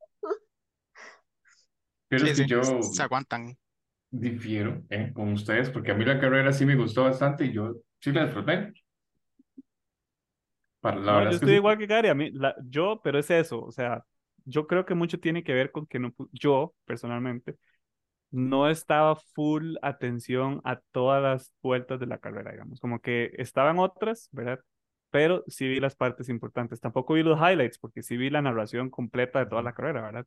[2.09, 3.57] Pero Sí, es que sí, yo se aguantan.
[4.11, 5.13] difiero ¿eh?
[5.15, 8.25] con ustedes, porque a mí la carrera sí me gustó bastante y yo sí la
[8.25, 8.73] disfruté.
[10.81, 11.57] Para, la No, verdad yo es que estoy sí.
[11.57, 14.05] igual que Gary, a mí, la, yo, pero es eso, o sea,
[14.45, 17.57] yo creo que mucho tiene que ver con que no, yo personalmente
[18.31, 23.79] no estaba full atención a todas las vueltas de la carrera, digamos, como que estaban
[23.79, 24.61] otras, ¿verdad?
[25.11, 28.91] Pero sí vi las partes importantes, tampoco vi los highlights, porque sí vi la narración
[28.91, 30.27] completa de toda la carrera, ¿verdad?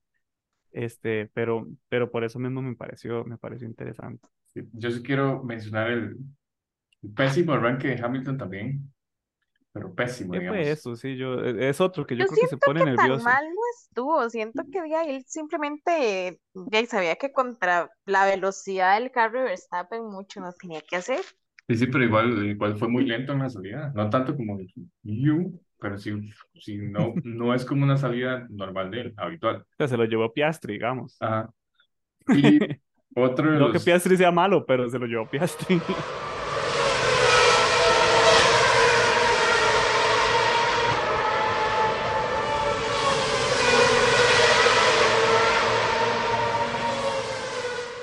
[0.72, 4.28] Este, pero, pero por eso mismo me pareció, me pareció interesante.
[4.48, 6.18] Sí, Yo sí quiero mencionar el,
[7.04, 8.94] el pésimo arranque de Hamilton también,
[9.74, 10.72] pero pésimo, ¿Qué fue digamos.
[10.72, 10.96] eso?
[10.96, 13.18] Sí, yo, e, es otro que yo Yo creo que se siento pone que tan
[13.18, 13.24] nervioso.
[13.24, 19.12] mal no estuvo, siento que ya él simplemente ya sabía que contra la velocidad del
[19.12, 21.24] carro de Verstappen mucho no tenía que hacer.
[21.68, 24.68] Sí, sí, pero igual, igual fue muy lento en la salida, no tanto como el
[25.04, 26.12] You, pero sí,
[26.60, 29.58] sí, no, no es como una salida normal de él, habitual.
[29.58, 31.18] O sea, se lo llevó Piastri, digamos.
[31.22, 31.50] Ajá.
[32.32, 32.60] Y
[33.16, 35.82] otro No que Piastri sea malo, pero se lo llevó Piastri.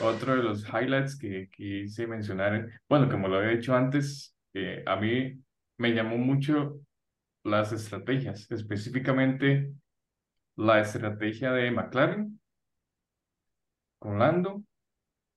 [0.06, 4.96] otro de los highlights que quise mencionar, bueno, como lo había dicho antes, eh, a
[4.96, 5.38] mí
[5.78, 6.80] me llamó mucho
[7.46, 9.72] las estrategias, específicamente
[10.56, 12.40] la estrategia de McLaren
[13.98, 14.62] con Lando,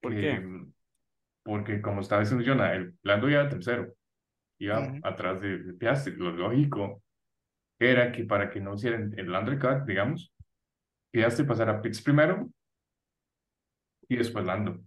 [0.01, 0.45] ¿Por que, qué?
[1.43, 3.93] porque como estaba diciendo Jonah, el Lando iba tercero,
[4.59, 7.03] iba atrás de, de Piastri, lo lógico
[7.79, 10.33] era que para que no hicieran el undercut, digamos,
[11.11, 12.49] Piastri pasara a pits primero
[14.09, 14.79] y después Lando,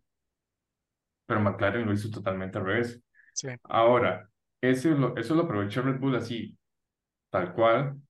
[1.26, 3.02] pero McLaren lo hizo totalmente al revés.
[3.34, 4.30] Sí, Ahora,
[4.60, 6.56] ese lo, eso lo aprovechó Red Bull así,
[7.32, 8.00] tal cual,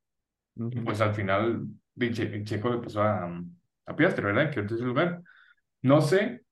[0.70, 0.82] y Ujú.
[0.82, 1.66] pues al final
[1.98, 3.42] Che- Checo le pasó a,
[3.86, 4.50] a Piastri, ¿verdad?
[4.52, 5.22] Que en tercer lugar.
[5.82, 6.44] No sé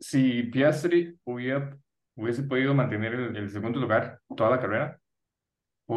[0.00, 1.78] si Piastri hubiera,
[2.16, 5.00] hubiese podido mantener el, el segundo lugar toda la carrera,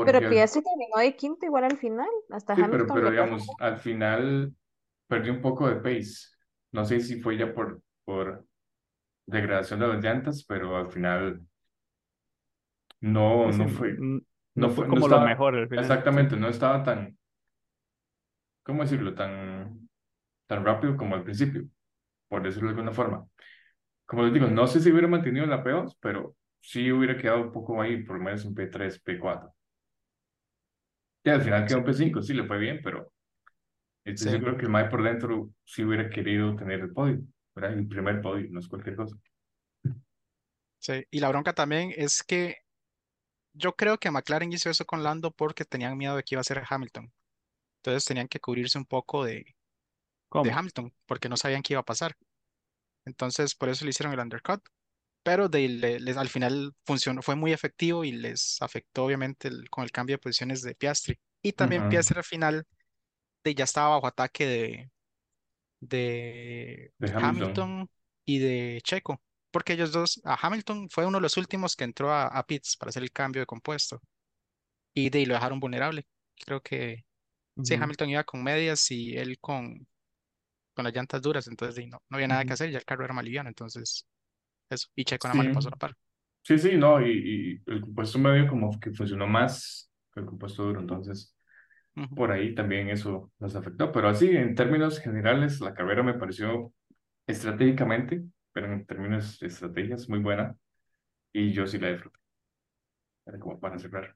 [0.04, 3.16] Pero porque Piastri terminó de quinto igual al final, hasta sí, pero, Hamilton pero lo
[3.16, 3.36] pasó.
[3.36, 4.54] digamos, al final
[5.08, 6.30] perdió un poco de pace.
[6.72, 8.46] No sé si fue ya por, por
[9.28, 11.42] degradación de las llantas, pero al final
[13.02, 13.96] no, Sí, sí, no n- fue,
[14.56, 16.04] no fue fue, no como lo estaba, mejor al final.
[16.10, 17.18] Exactamente, no estaba tan,
[18.64, 19.14] ¿cómo decirlo?
[19.16, 19.90] Tan,
[20.48, 21.64] tan rápido como al principio,
[22.30, 23.28] por decirlo de alguna forma.
[24.06, 27.52] Como les digo, no sé si hubiera mantenido la P2, pero sí hubiera quedado un
[27.54, 29.54] poco ahí, por lo menos en P3, P4.
[31.24, 33.12] Y al final quedó en P5, sí le fue bien, pero
[34.06, 37.22] estoy sí, seguro que el Mae por dentro sí hubiera querido tener el podio,
[37.56, 37.74] ¿verdad?
[37.74, 39.18] El primer podio, no es cualquier cosa.
[40.80, 41.06] sí.
[41.12, 42.58] Y la bronca también es que
[43.54, 46.44] yo creo que McLaren hizo eso con Lando porque tenían miedo de que iba a
[46.44, 47.12] ser Hamilton.
[47.78, 49.56] Entonces tenían que cubrirse un poco de.
[50.52, 52.16] Hamilton porque no sabían qué iba a pasar.
[53.06, 54.62] Entonces por eso le hicieron el undercut.
[55.24, 59.70] Pero de, le- les- al final funcionó, fue muy efectivo y les afectó obviamente el-
[59.70, 61.20] con el cambio de posiciones de Piastri.
[61.44, 61.86] Y también.
[61.86, 62.68] Piastri al final
[63.44, 64.92] de, ya estaba bajo ataque de,
[65.82, 67.54] de De Hamilton.
[67.54, 67.90] Hamilton
[68.26, 72.12] y de Checo, porque ellos dos, a Hamilton fue uno de los últimos que entró
[72.12, 74.02] a, a pits para hacer el cambio de compuesto
[74.94, 76.06] y de ahí lo dejaron vulnerable.
[76.46, 77.06] Creo que
[77.62, 79.88] sí, Ujú, Hamilton iba con medias y él con,
[80.74, 82.56] con las llantas duras, entonces de ahí no, no había nada que ujú.
[82.56, 84.08] hacer, ya el carro era más liviano, entonces
[84.70, 85.96] eso, y Checo nada más le Sí, pasó la par.
[86.44, 90.64] sí, sí, no, y, y el compuesto medio como que funcionó más que el compuesto
[90.64, 91.36] duro, entonces
[91.96, 92.16] Ujú.
[92.16, 96.74] por ahí también eso nos afectó, pero así en términos generales la carrera me pareció
[97.28, 100.56] estratégicamente, pero en términos de estrategias muy buena
[101.34, 102.20] y yo sí la disfruté,
[103.26, 104.16] era como para cerrar.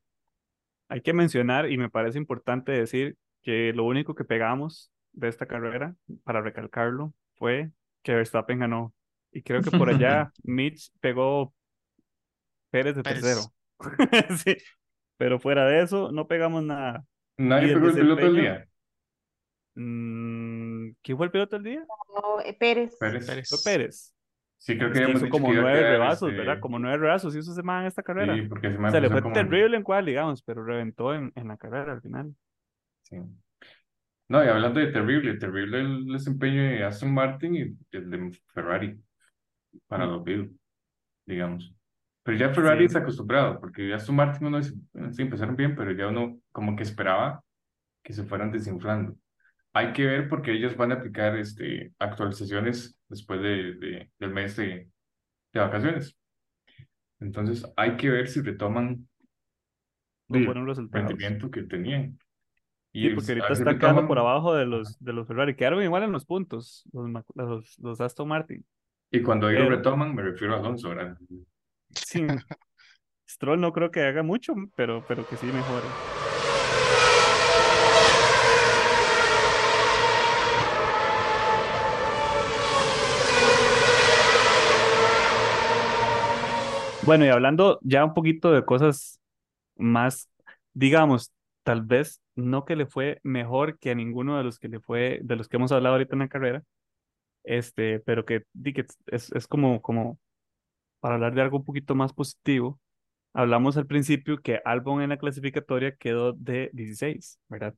[0.89, 5.45] Hay que mencionar, y me parece importante decir, que lo único que pegamos de esta
[5.45, 7.71] carrera, para recalcarlo, fue
[8.03, 8.93] que Verstappen ganó.
[9.31, 11.53] Y creo que por allá Mitch pegó
[12.71, 13.21] Pérez de Pérez.
[13.21, 13.53] tercero.
[14.43, 14.57] Sí,
[15.17, 17.05] pero fuera de eso, no pegamos nada.
[17.37, 18.67] Nadie pegó el piloto del día,
[19.75, 21.85] mm, ¿quién fue el piloto del día?
[22.13, 22.95] No, eh, Pérez.
[22.97, 23.49] Pérez.
[23.49, 24.14] Fue Pérez.
[24.57, 26.59] Sí, creo que hizo dicho como que nueve este, ¿verdad?
[26.59, 28.35] Como nueve rebazos hizo ese man en esta carrera.
[28.35, 31.57] Sí, porque se le fue como terrible en cual, digamos, pero reventó en, en la
[31.57, 32.33] carrera al final.
[33.03, 33.17] Sí.
[34.27, 38.99] No, y hablando de terrible, terrible el desempeño de Aston Martin y el de Ferrari
[39.87, 40.09] para Mm.
[40.09, 40.51] los Bills,
[41.27, 41.75] digamos.
[42.23, 42.85] Pero ya Ferrari Sí.
[42.85, 46.75] está acostumbrado, porque Aston Martin uno dice, "Bueno, sí, empezaron bien, pero ya uno como
[46.75, 47.43] que esperaba
[48.03, 49.15] que se fueran desinflando.
[49.77, 54.55] Hay que ver porque ellos van a aplicar este, actualizaciones después de, de- del mes
[54.55, 54.87] de,
[55.51, 56.17] de vacaciones.
[57.19, 59.07] Entonces hay que ver si retoman
[60.29, 60.47] el
[60.91, 62.17] rendimiento que tenían.
[62.93, 65.55] Y Sí, porque ahorita están quedando por abajo de los, de los Ferrari.
[65.57, 68.65] Quedaron igual en los puntos, los, los, los Aston Martin.
[69.11, 71.17] Y cuando Pero- retoman, me refiero a Alonso, ¿verdad?
[71.89, 72.25] Sí,
[73.29, 75.85] Stroll no creo que haga mucho, pero, pero que sí mejore.
[87.05, 89.19] Bueno, y hablando ya un poquito de cosas
[89.75, 90.27] más,
[90.73, 91.31] digamos,
[91.63, 95.19] tal vez no que le fue mejor que a ninguno de los que le fue,
[95.23, 96.63] de los que hemos hablado ahorita en la carrera,
[97.43, 100.19] este, pero que, que es, es como, como
[100.99, 102.79] para hablar de algo un poquito más positivo.
[103.33, 107.75] Hablamos al principio que Albon en la clasificatoria quedó de 16, ¿verdad?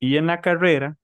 [0.00, 0.96] Y en la carrera,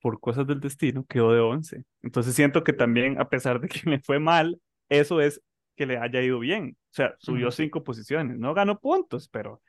[0.00, 1.84] por cosas del destino, quedó de 11.
[2.02, 5.40] Entonces siento que también, a pesar de que le fue mal, eso es
[5.76, 6.76] que le haya ido bien.
[6.90, 8.38] O sea, subió cinco posiciones.
[8.38, 9.62] No ganó puntos, pero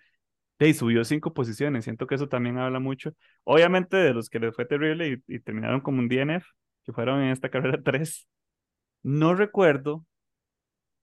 [0.60, 1.86] hey, subió cinco posiciones.
[1.86, 3.14] Siento que eso también habla mucho.
[3.44, 6.48] Obviamente de los que les fue terrible y, y terminaron como un DNF,
[6.86, 8.28] que fueron en esta carrera 3.
[9.04, 10.06] No recuerdo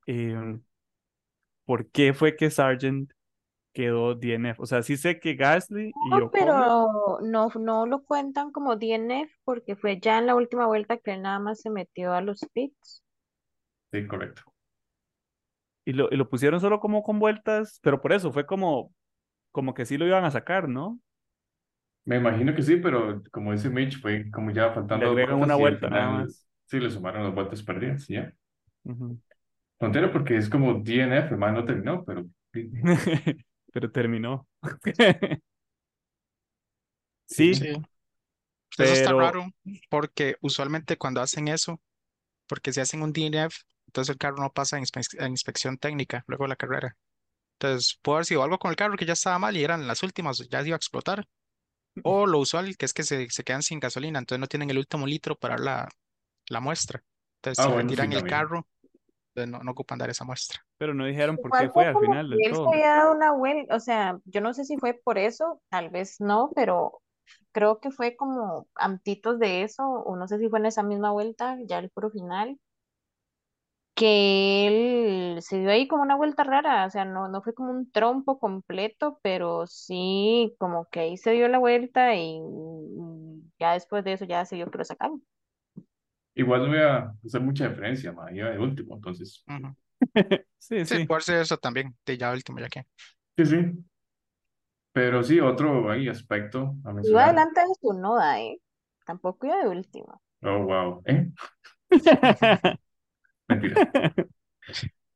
[0.07, 0.59] eh,
[1.65, 3.13] por qué fue que Sargent
[3.73, 4.63] quedó DNF.
[4.63, 8.77] O sea, sí sé que Gasly y No, Ocon, pero no, no lo cuentan como
[8.77, 12.21] DNF porque fue ya en la última vuelta que él nada más se metió a
[12.21, 13.03] los pits.
[13.93, 14.52] Sí, correcto.
[15.85, 18.95] Y lo, y lo pusieron solo como con vueltas, pero por eso fue como,
[19.53, 21.01] como que sí lo iban a sacar, ¿no?
[22.05, 25.39] Me imagino que sí, pero como dice Mitch, fue como ya faltando Le dos agregan
[25.39, 26.47] vueltas una vuelta nada más.
[26.67, 28.33] sí le sumaron las vueltas perdidas, y ya.
[28.85, 29.19] Ujú.
[29.79, 32.25] Tontero porque es como DNF, hermano, no terminó, pero
[33.73, 34.47] Pero terminó.
[37.27, 37.73] Sí, Sí.
[38.79, 39.47] Eso está pero raro
[39.91, 41.81] porque usualmente cuando hacen eso,
[42.49, 43.57] porque si hacen un DNF,
[43.93, 46.97] entonces el carro no pasa en, inspe- en inspección técnica luego de la carrera.
[47.61, 50.03] Entonces, puede haber sido algo con el carro que ya estaba mal y eran las
[50.03, 51.27] últimas, ya iba a explotar.
[52.03, 54.79] O lo usual, que es que se, se quedan sin gasolina, entonces no tienen el
[54.79, 55.89] último litro para la,
[56.49, 57.05] la muestra.
[57.39, 58.25] Entonces, Ah, si bueno, sí, retiran el también.
[58.25, 58.69] carro,
[59.35, 60.65] entonces no, no ocupan dar esa muestra.
[60.79, 62.69] pero no dijeron por Igual qué fue fue al como final que del él todo.
[62.69, 65.91] se había dado una vuelta, o sea, yo no sé si fue por eso, tal
[65.91, 67.01] vez no, pero
[67.53, 71.13] creo que fue como antitos de eso, o no sé si fue en esa misma
[71.13, 72.59] vuelta, ya el puro final,
[73.95, 74.67] que
[75.37, 77.91] él se dio ahí como una vuelta rara, o sea, no, no fue como un
[77.93, 82.41] trompo completo, pero sí como que ahí se dio la vuelta y
[83.59, 85.23] ya después de eso ya se dio que lo sacaron.
[86.35, 89.77] igual no iba a hacer mucha diferencia, ma, iba de último, entonces, Ujú.
[90.59, 91.07] Sí, Sí, sí.
[91.07, 92.87] puede ser eso también, de ya último, ya que.
[93.37, 93.85] sí, sí.
[94.93, 98.59] Pero sí, otro ahí aspecto a Iba adelante de su noda, ¿eh?
[99.07, 100.21] Tampoco iba de último.
[100.45, 101.03] Oh, wow.
[101.07, 101.27] ¿Eh?
[103.61, 103.91] Mentira.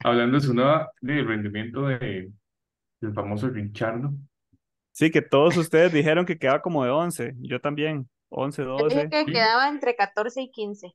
[0.04, 2.30] Hablando de su nueva, del rendimiento de,
[3.00, 4.12] del famoso Richardo.
[4.92, 7.34] Sí, que todos ustedes dijeron que quedaba como de 11.
[7.38, 8.08] Yo también.
[8.28, 9.08] 11, Yo dije 12.
[9.10, 9.32] que Sí.
[9.32, 10.92] quedaba entre 14 y 15.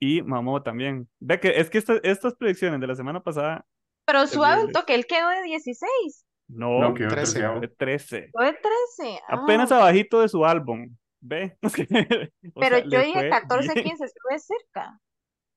[0.00, 1.08] Y Mamó también.
[1.20, 3.64] Ve que es que esta- estas predicciones de la semana pasada,
[4.04, 6.26] Pero suave un toque, él quedó de 16.
[6.48, 7.32] No, no, quedó Trece.
[7.34, 7.60] treceavo.
[7.60, 8.28] de 13.
[8.32, 9.20] Fue de 13.
[9.28, 10.94] Ah, Apenas abajito de su álbum.
[11.20, 11.56] ve.
[12.56, 13.84] Pero sea, yo dije fue 14, bien.
[13.86, 14.98] 15, estuve cerca.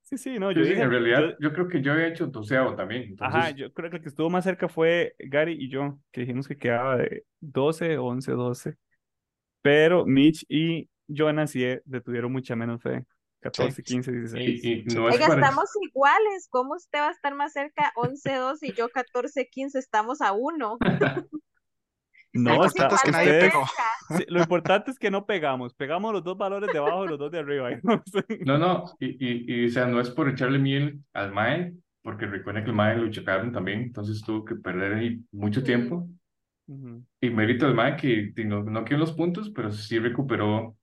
[0.05, 2.27] Sí, sí, no, yo sí, dije, en realidad, yo- yo creo que yo había hecho
[2.27, 3.03] doceavo también.
[3.19, 6.21] ajá, Entonces, yo creo que el que estuvo más cerca fue Gary y yo, que
[6.21, 8.75] dijimos que quedaba de 12, 11, 12.
[9.61, 13.05] Pero Mitch y Jonas sí eh, le tuvieron mucha menos fe.
[13.41, 14.63] 14, 15, 16.
[14.63, 15.43] y, y no es Oiga, para...
[15.43, 16.47] estamos iguales.
[16.51, 17.91] ¿Cómo usted va a estar más cerca?
[17.95, 19.79] 11, 12 y yo 14, 15.
[19.79, 20.79] Estamos a uno.
[22.35, 23.65] No, está, importante es que nadie ustedes- pegó.
[23.67, 24.17] cerca.
[24.17, 25.73] sí, lo importante es que no pegamos.
[25.73, 27.69] Pegamos los dos valores de abajo y los dos de arriba.
[27.83, 28.03] ¿no?
[28.45, 32.25] No, no, y, y, y, o sea, no es por echarle miel al Mae, porque
[32.27, 36.07] recuerda que el Mae lo chocaron también, entonces tuvo que perder ahí mucho tiempo.
[36.67, 37.03] Ujú.
[37.21, 40.75] Y mérito al Mae que no, no quedó los puntos, pero sí recuperó,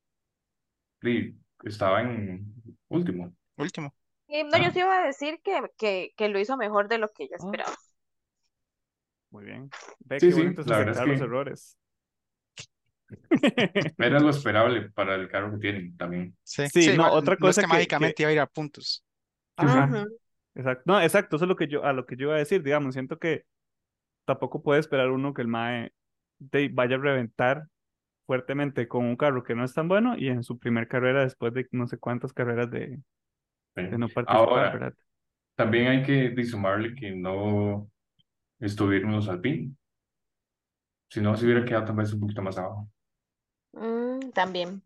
[1.03, 1.35] y
[1.65, 2.53] estaba en
[2.89, 3.33] último.
[3.57, 3.95] Último.
[4.29, 7.09] Eh, no, yo sí iba a decir que, que, que lo hizo mejor de lo
[7.09, 7.45] que yo Ah.
[7.45, 7.73] esperaba.
[9.33, 9.71] Muy bien.
[10.01, 11.79] Ve Sí, qué sí, la verdad es aceptar los que- errores.
[13.99, 16.37] Era lo esperable para el carro que tienen también.
[16.43, 18.47] Sí, Sí, no, igual, otra no es cosa que que- mágicamente iba a ir a
[18.47, 19.05] puntos.
[19.57, 20.05] Ajá.
[20.55, 20.83] Exacto.
[20.87, 22.95] No, exacto, eso es lo que yo, a lo que yo iba a decir, digamos,
[22.95, 23.45] siento que
[24.27, 25.93] tampoco puede esperar uno que el MAE
[26.39, 27.67] de- vaya a reventar
[28.27, 31.53] fuertemente con un carro que no es tan bueno y en su primer carrera después
[31.55, 32.99] de no sé cuántas carreras de,
[33.77, 33.83] Sí.
[33.85, 34.95] de no participar, Ahora, ¿verdad?
[35.55, 37.91] también hay que disumarle que no
[38.63, 39.75] estuvieron los Alpine.
[41.11, 42.89] Si no, se hubiera quedado tal vez un poquito más abajo.
[43.73, 44.83] Mm, también.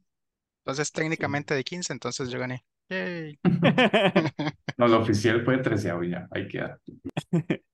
[0.64, 2.64] Entonces, técnicamente de 15, entonces yo gané.
[2.88, 3.38] Yay.
[4.78, 6.78] No, lo oficial fue treceavo y ya, ahí queda.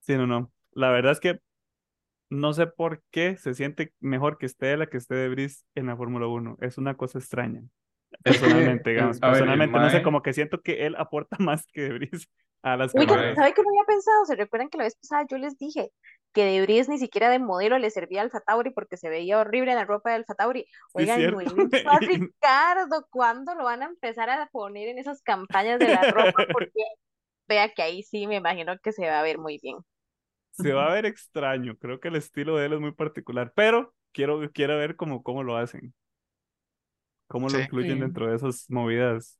[0.00, 0.50] Sí, no, no.
[0.72, 1.38] La verdad es que
[2.30, 5.84] no sé por qué se siente mejor que esté la que esté de Brice en
[5.84, 6.56] la Fórmula 1.
[6.62, 7.62] Es una cosa extraña.
[8.22, 11.92] Personalmente, digamos, ver, personalmente, no sé, como que siento que él aporta más que de
[11.92, 12.26] Brice
[12.62, 12.92] a las.
[12.92, 14.24] ¿sabe qué no había pensado?
[14.26, 15.90] ¿Se recuerdan que la vez pasada yo les dije
[16.32, 19.70] que De Vries ni siquiera de modelo le servía al Fatauri porque se veía horrible
[19.72, 20.66] en la ropa del Fatauri?
[20.92, 21.42] Oigan, no a
[22.00, 23.06] Ricardo.
[23.10, 26.44] ¿Cuándo lo van a empezar a poner en esas campañas de la ropa?
[26.52, 26.82] Porque
[27.48, 29.76] vea que ahí sí me imagino que se va a ver muy bien.
[30.52, 31.76] Se va a ver extraño.
[31.78, 35.42] Creo que el estilo de él es muy particular, pero quiero, quiero ver cómo, cómo
[35.42, 35.94] lo hacen.
[37.28, 37.62] Cómo lo Sí.
[37.62, 38.00] incluyen Sí.
[38.00, 39.38] dentro de esas movidas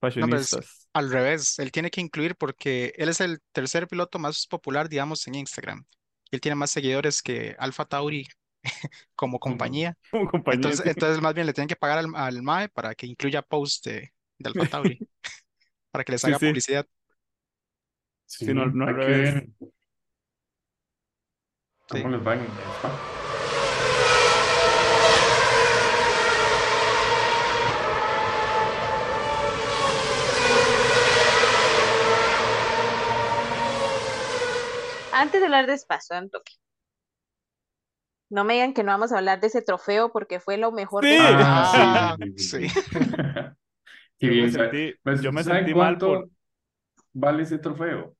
[0.00, 0.88] pues, fashionistas.
[0.92, 5.26] Al revés, él tiene que incluir porque él es el tercer piloto más popular, digamos,
[5.26, 5.84] en Instagram.
[6.30, 8.26] Él tiene más seguidores que Alfa Tauri
[9.14, 9.96] como compañía.
[10.10, 10.56] Como compañía.
[10.56, 13.86] Entonces, entonces más bien le tienen que pagar al, al MAE para que incluya post
[13.86, 14.98] de, de Alfa Tauri,
[15.92, 16.46] para que les haga sí.
[16.46, 16.86] publicidad.
[18.26, 19.34] Sí, no- no al hay que revés.
[19.34, 19.48] ver
[21.88, 22.16] cómo Sí.
[22.16, 23.19] les va en Spa.
[35.20, 36.52] Antes de hablar de espacio, un toque.
[38.30, 41.04] No me digan que no vamos a hablar de ese trofeo porque fue lo mejor
[41.04, 41.16] Sí.
[41.20, 42.68] Ah, sí, sí,
[44.20, 46.28] Yo me sentí, Pues, yo me ¿saben sentí mal por...
[47.12, 48.14] vale ese trofeo?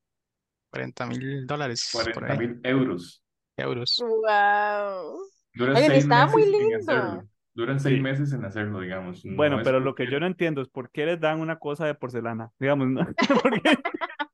[0.71, 3.23] 40 mil dólares por 40 ahí, mil euros.
[3.57, 3.97] euros.
[4.01, 5.19] Wow.
[5.53, 7.23] Duran seis estaba muy meses lindo.
[7.53, 8.01] Duran seis Sí.
[8.01, 9.23] meses en hacerlo, digamos.
[9.25, 11.59] No Bueno, es pero lo que yo no entiendo es por qué les dan una
[11.59, 12.51] cosa de porcelana.
[12.59, 13.01] Digamos, ¿no?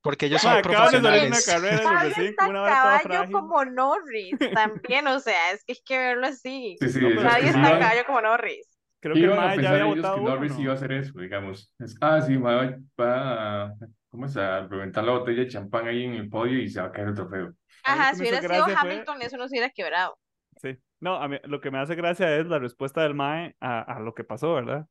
[0.00, 1.44] Porque ellos son acaban de salir una profesionales.
[1.46, 3.32] carrera está como una caballo frágil.
[3.32, 6.76] como Norris también, o sea, es que hay que verlo así.
[6.80, 8.68] Sí, sí, No, es es Nadie que está iban- caballo como Norris.
[9.00, 10.60] Creo que iban a mae ya pensar había ellos que uno, Norris ¿no?
[10.62, 11.74] iba a hacer eso, digamos.
[11.78, 13.74] Es, ah, sí, va, va a,
[14.08, 14.36] ¿cómo es?
[14.36, 17.08] a reventar la botella de champán ahí en el podio y se va a caer
[17.08, 17.52] el trofeo.
[17.84, 20.18] Ajá, si hubiera sido fue- Hamilton, eso no se hubiera quebrado.
[20.60, 20.76] Sí.
[21.00, 24.00] No, a mí lo que me hace gracia es la respuesta del mae a, a
[24.00, 24.86] lo que pasó, ¿verdad?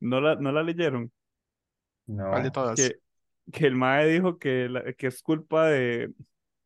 [0.00, 1.12] No la, no la leyeron.
[2.06, 2.30] No.
[2.30, 2.76] ¿Cuál de todas?
[2.76, 2.96] Que,
[3.50, 6.10] que el mae dijo que, la- que es culpa de...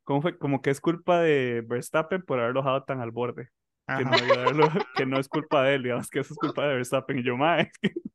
[0.05, 0.39] ¿Cómo fue?
[0.39, 3.49] Como que es culpa de Verstappen por haberlo dejado tan al borde.
[3.87, 6.75] Que no, haberlo- que no es culpa de él, digamos que eso es culpa de
[6.75, 7.19] Verstappen.
[7.19, 7.71] Y yo, mae,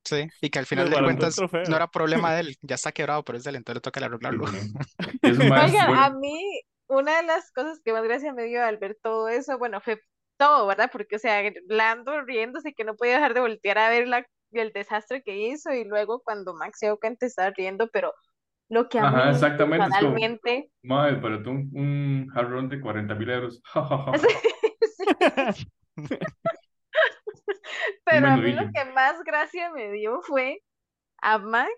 [0.05, 0.27] sí.
[0.41, 3.37] Y que al final de cuentas no era problema de él, ya está quebrado, pero
[3.37, 4.43] es de él, entonces le toca arreglarlo.
[4.43, 4.57] Ujú.
[5.21, 8.63] Es más, Oigan, bueno, a mí, una de las cosas que más gracia me dio
[8.63, 10.01] al ver todo eso, bueno, fue
[10.37, 10.89] todo, ¿verdad?
[10.91, 14.71] Porque, o sea, Lando riéndose que no podía dejar de voltear a ver la, el
[14.73, 18.13] desastre que hizo y luego cuando Max se dio cuenta estaba riendo, pero
[18.71, 22.69] lo que a Ajá, mí exactamente, es como- personalmente, madre, pero tú un, un jarrón
[22.69, 23.61] de 40 mil euros.
[24.97, 25.67] sí,
[28.03, 30.61] pero a mí lo que más gracia me dio fue
[31.21, 31.71] a Max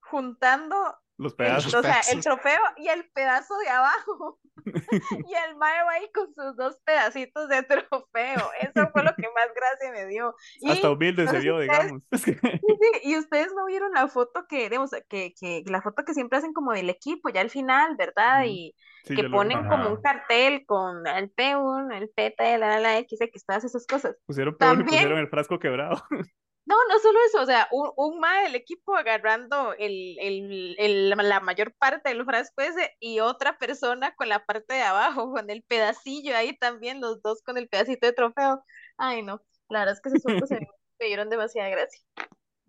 [0.00, 0.76] juntando
[1.18, 1.74] Los El- pedazos.
[1.74, 4.38] o sea, el trofeo y el pedazo de abajo.
[5.28, 8.50] Y el mae va ahí con sus dos pedacitos de trofeo.
[8.60, 10.34] Eso fue lo que más gracia me dio.
[10.60, 12.02] Y Hasta humilde no se vio, digamos.
[12.10, 15.82] Es que- Sí, sí, y ustedes no vieron la foto que, digamos, que, que la
[15.82, 18.44] foto que siempre hacen como del equipo, ya al final, ¿verdad?
[18.46, 22.80] Y Sí, que lo ponen como un cartel con el P1, el PT, la, la,
[22.80, 24.16] la X, X, todas esas cosas.
[24.26, 26.02] Pusieron peor y También- pusieron el frasco quebrado.
[26.66, 31.10] No, no solo eso, o sea, un, un mae del equipo agarrando el, el, el-
[31.10, 35.48] la mayor parte del frasco ese y otra persona con la parte de abajo, con
[35.50, 38.64] el pedacillo ahí también, los dos con el pedacito de trofeo.
[38.98, 42.00] Ay, no, la verdad es que esas fotos se me dieron demasiada gracia.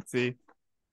[0.05, 0.39] Sí.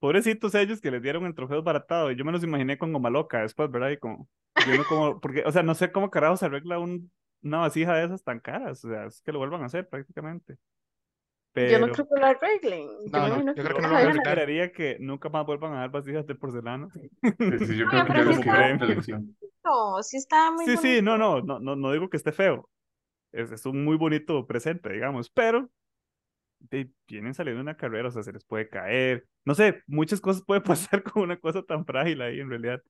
[0.00, 2.10] Pobrecitos ellos que les dieron el trofeo baratado.
[2.12, 3.90] Y yo me los imaginé con goma loca después, ¿verdad?
[3.90, 4.28] Y como,
[4.62, 8.06] viendo como, porque, o sea, no sé cómo carajo se arregla un, una vasija de
[8.06, 8.84] esas tan caras.
[8.84, 10.58] O sea, es que lo vuelvan a hacer prácticamente.
[11.54, 12.88] Yo no Pero creo que lo arreglen.
[13.06, 14.10] Yo No, me no, yo creo que que no lo lo van a vayan a-
[14.10, 14.26] arreglar.
[14.26, 16.88] esperaría que nunca más vuelvan a dar vasijas de porcelana.
[16.92, 19.22] Sí, sí, yo creo que pero ya sí está-.
[19.64, 21.02] No, sí está muy Sí, sí, bonito.
[21.02, 22.68] no, no, no, no, no digo que esté feo.
[23.32, 25.70] Es, es un muy bonito presente, digamos, pero
[26.60, 29.26] de- vienen saliendo una carrera, o sea, se les puede caer.
[29.44, 30.62] No sé, muchas cosas pueden
[30.98, 32.82] pasar con una cosa tan frágil ahí en realidad.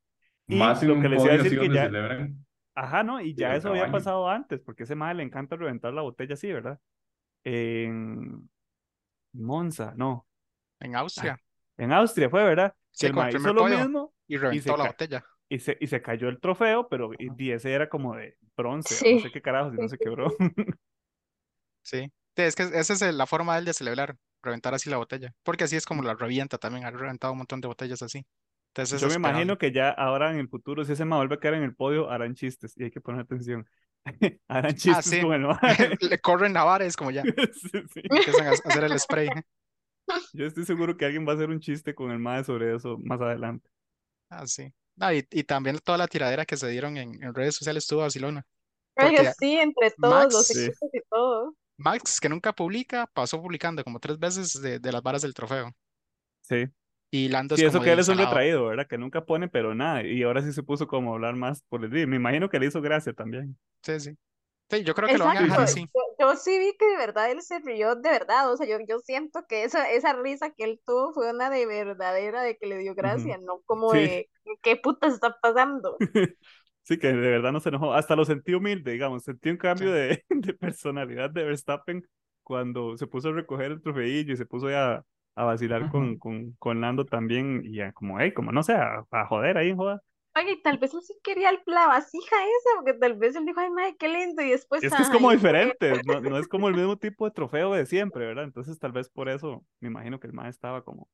[0.48, 2.46] Y Más lo que les iba a decir que ya, celebran.
[2.74, 3.20] ajá, ¿no?
[3.20, 6.52] Y ya eso había pasado antes, porque ese madre le encanta reventar la botella así,
[6.52, 6.78] ¿verdad?
[7.44, 8.48] En
[9.34, 10.26] Monza, no,
[10.80, 11.40] En Austria.
[11.76, 12.74] en Austria fue, ¿verdad?
[12.92, 15.24] Sí, el hizo lo mismo Y reventó la botella.
[15.48, 19.14] y se, y se cayó el trofeo, pero y, ese era como de bronce, Sí.
[19.16, 20.26] no sé qué carajos, y no se quebró.
[21.82, 22.10] Sí.
[22.36, 25.32] Sí, es que esa es la forma de él de celebrar, reventar así la botella.
[25.44, 26.84] Porque así es como la revienta también.
[26.84, 28.26] Ha reventado un montón de botellas así.
[28.68, 31.36] Entonces Yo es me imagino que ya ahora en el futuro, si ese ma vuelve
[31.36, 33.68] a quedar en el podio, harán chistes y hay que poner atención.
[34.48, 35.20] harán chistes Ah, sí.
[35.20, 35.60] con el ma.
[36.00, 37.22] Le corren a bares como ya.
[37.52, 38.00] Sí, sí.
[38.04, 39.28] Empiezan a hacer el spray.
[40.34, 42.98] Yo estoy seguro que alguien va a hacer un chiste con el ma sobre eso
[43.02, 43.68] más adelante.
[44.30, 44.72] Ah, sí.
[44.96, 48.00] No, y, y también toda la tiradera que se dieron en, en redes sociales estuvo
[48.00, 48.44] Barcelona.
[48.94, 51.54] Porque sí, entre todos los Max- equipos y todo.
[51.78, 55.72] Max, que nunca publica, pasó publicando como tres veces de, de las varas del trofeo.
[56.42, 56.66] Sí.
[57.16, 58.88] Y Lando Sí, es eso como que él es un retraído, ¿verdad?
[58.88, 60.02] Que nunca pone, pero nada.
[60.02, 62.08] Y ahora sí se puso como a hablar más por el día.
[62.08, 63.56] Me imagino que le hizo gracia también.
[63.82, 64.16] Sí, sí.
[64.68, 65.60] Sí, yo creo que lo van a Exacto.
[65.60, 65.90] dejar así.
[65.94, 68.50] Yo, yo sí vi que de verdad él se rió de verdad.
[68.52, 71.66] O sea, yo, yo siento que esa, esa risa que él tuvo fue una de
[71.66, 73.98] verdadera, de que le dio gracia, no como Sí.
[73.98, 74.28] de
[74.62, 75.96] ¿qué puta está pasando?
[76.86, 77.94] Sí, que de verdad no se enojó.
[77.94, 79.24] Hasta lo sentí humilde, digamos.
[79.24, 79.94] Sentí un cambio Sí.
[79.94, 82.06] de, de personalidad de Verstappen
[82.42, 85.02] cuando se puso a recoger el trofeillo y se puso ya
[85.36, 87.62] a vacilar con, con, con Lando también.
[87.64, 90.00] Y ya como, hey, como no sé, a, a joder ahí, joda.
[90.36, 93.46] Oye, y tal vez él sí quería el- la vasija esa, porque tal vez él
[93.46, 96.48] dijo, ay, madre, qué lindo, y después, Es que es como diferente, no, no es
[96.48, 98.42] como el mismo tipo de trofeo de siempre, ¿verdad?
[98.44, 101.08] Entonces tal vez por eso me imagino que el más estaba como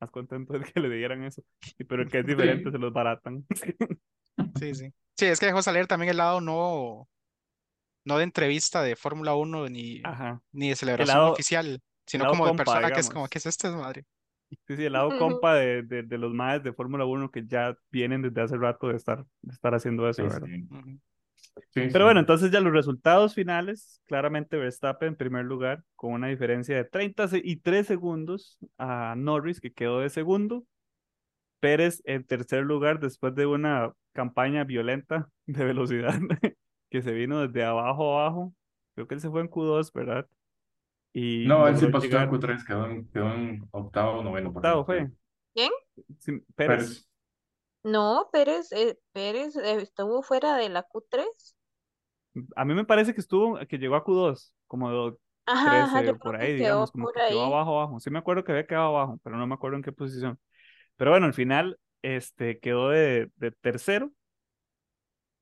[0.00, 1.42] más contento de que le dieran eso.
[1.78, 3.46] Y pero el que es diferente se los baratan.
[4.56, 4.92] Sí, sí.
[5.16, 7.08] Sí, es que dejó salir también el lado no,
[8.04, 10.42] no de entrevista de Fórmula 1 ni, Ajá.
[10.52, 13.28] ni de celebración lado- oficial, sino como de compa, persona que es como.
[13.28, 14.04] ¿qué es esto, madre?
[14.68, 17.76] Sí, sí, el lado compa de, de, de los maes de Fórmula 1 que ya
[17.90, 20.50] vienen desde hace rato de estar, de estar haciendo eso, Sí, ¿verdad?
[20.50, 20.68] sí.
[20.70, 21.00] Ujú.
[21.74, 22.06] Sí, Pero sí.
[22.06, 26.84] bueno, entonces ya los resultados finales, claramente Verstappen en primer lugar, con una diferencia de
[26.84, 30.64] 33 segundos a Norris, que quedó de segundo.
[31.60, 36.14] Pérez en tercer lugar después de una campaña violenta de velocidad
[36.90, 38.54] que se vino desde abajo a abajo.
[38.94, 40.28] Creo que él se fue en Q2, ¿verdad?
[41.12, 44.52] Y No, él se logró pasó llegar en Q3, quedó en, quedó en octavo, noveno.
[44.52, 45.10] por ahí, octavo, fue.
[45.54, 45.70] ¿Quién?
[46.18, 46.78] Sí, Pérez.
[46.78, 47.08] Pérez.
[47.84, 51.56] No, Pérez, eh, Pérez eh, estuvo fuera de la Q3.
[52.54, 56.06] A mí me parece que estuvo, que llegó a Q2, como de Ajá, ajá, 13
[56.06, 57.52] yo o por que ahí, digamos, como que quedó ahí.
[57.52, 58.00] abajo, abajo.
[58.00, 60.38] Sí me acuerdo que había quedado abajo, pero no me acuerdo en qué posición.
[60.96, 64.12] Pero bueno, al final, este, quedó de, de tercero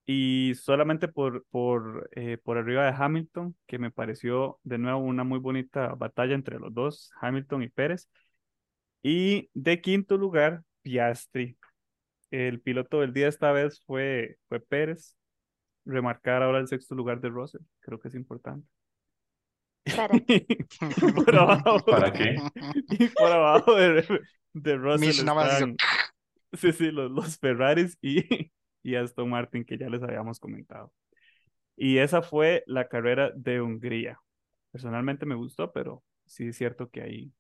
[0.07, 5.24] y solamente por, por, eh, por arriba de Hamilton, que me pareció de nuevo una
[5.24, 8.09] muy bonita batalla entre los dos, Hamilton y Pérez.
[9.02, 11.57] Y de quinto lugar, Piastri.
[12.30, 15.16] El piloto del día esta vez fue, fue Pérez.
[15.86, 18.66] Remarcar ahora el sexto lugar de Russell, creo que es importante.
[19.96, 20.46] ¿Para Y
[21.14, 22.36] por abajo, ¿Para qué?
[22.88, 24.20] y por abajo de,
[24.55, 25.76] de Russell están,
[26.55, 28.50] sí, sí, los, los Ferraris y,
[28.85, 30.93] y Aston Martin que ya les habíamos comentado.
[31.76, 34.20] Y esa fue la carrera de Hungría.
[34.70, 37.32] Personalmente me gustó, pero sí es cierto que hay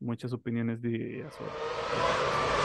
[0.00, 1.34] muchas opiniones divididas.
[1.34, 2.62] sobre-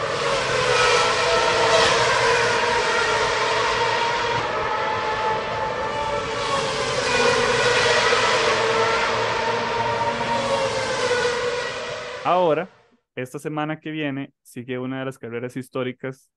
[12.23, 12.69] Ahora,
[13.15, 16.29] esta semana que viene, sigue una de las carreras históricas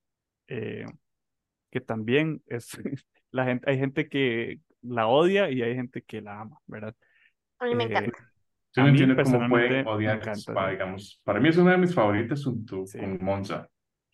[0.47, 0.85] eh,
[1.71, 2.71] que también es,
[3.31, 6.95] la gente, hay gente que la odia y hay gente que la ama, ¿verdad?
[7.59, 8.33] A mí me Eh, encanta.
[8.75, 10.73] Yo no entiendo cómo pueden odiar encanta, Spa, sí.
[10.73, 11.21] digamos.
[11.25, 12.99] Para mí es una de mis favoritas junto Sí.
[12.99, 13.68] con Monza.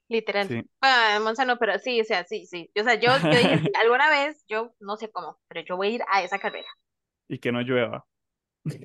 [0.08, 0.48] Literal.
[0.48, 0.62] Sí.
[0.80, 2.70] Ah, Monza no, pero sí, o sea, sí, sí.
[2.80, 5.88] O sea, yo, yo dije, sí, alguna vez, yo no sé cómo, pero yo voy
[5.88, 6.68] a ir a esa carrera.
[7.28, 8.06] Y que no llueva.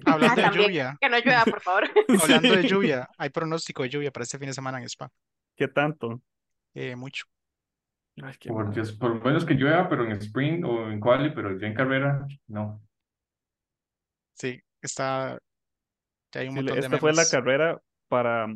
[0.05, 1.83] Ah, Hablando de también, lluvia, que no llueva, por favor.
[2.21, 5.09] hablando de lluvia, hay pronóstico de lluvia para este fin de semana en Spa.
[5.55, 6.21] ¿Qué tanto?
[6.73, 7.25] Eh, mucho.
[8.21, 8.73] Ay, qué Por.
[8.73, 11.73] Dios, por lo menos que llueva, pero en sprint o en quali, pero ya en
[11.73, 12.81] carrera, no.
[14.33, 15.39] Sí, está,
[16.33, 18.47] ya hay un Sí, le- montón de esta fue la carrera para,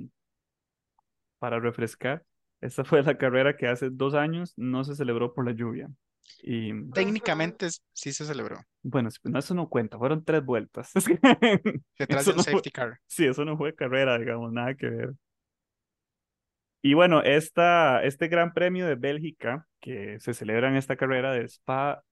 [1.39, 2.23] para refrescar.
[2.61, 5.89] Esta fue la carrera que hace dos años no se celebró por la lluvia.
[6.41, 8.59] Y Técnicamente es- sí se celebró.
[8.81, 10.91] bueno, es- no, eso no cuenta, fueron tres vueltas.
[11.99, 12.99] Detrás Eso de un no fue- safety car.
[13.07, 15.13] Sí, eso no fue carrera, digamos, nada que ver.
[16.85, 21.45] Y bueno, esta, este Gran Premio de Bélgica, que se celebra en esta carrera de
[21.45, 22.03] Spa,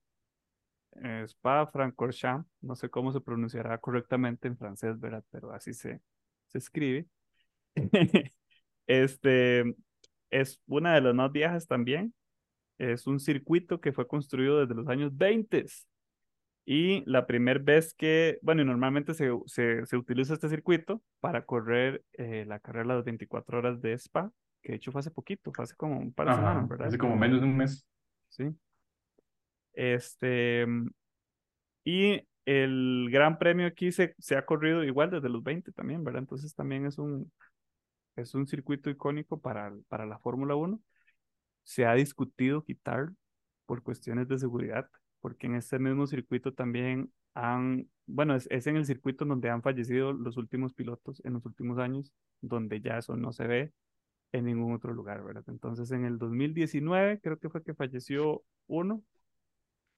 [1.04, 5.24] eh, Spa-Francorchamps, no sé cómo se pronunciará correctamente en francés, ¿verdad?
[5.30, 6.02] Pero así se,
[6.48, 7.06] se escribe.
[8.88, 9.76] Este
[10.32, 12.16] es una de las más viejas también.
[12.80, 15.68] Es un circuito que fue construido desde los años 20.
[16.66, 22.04] Y la primera vez que, bueno, normalmente se, se, se utiliza este circuito para correr
[22.14, 24.32] eh, la carrera de las 24 horas de Spa,
[24.64, 26.88] que de hecho fue hace poquito, fue hace como un par de semanas, ¿verdad?
[26.88, 27.86] hace como menos de un mes.
[28.30, 28.56] Sí.
[29.74, 30.66] Este,
[31.84, 36.22] y el Gran Premio aquí se, se ha corrido igual desde los 20 también, ¿verdad?
[36.22, 37.32] Entonces también es un,
[38.16, 40.80] es un circuito icónico para, para la Fórmula 1.
[41.64, 43.10] Se ha discutido quitar
[43.66, 44.90] por cuestiones de seguridad,
[45.20, 49.62] porque en este mismo circuito también han, bueno, es, es en el circuito donde han
[49.62, 52.12] fallecido los últimos pilotos en los últimos años,
[52.42, 53.74] donde ya eso no se ve
[54.34, 55.46] en ningún otro lugar, ¿verdad?
[55.48, 59.04] Entonces en el 2019 creo que fue que falleció uno,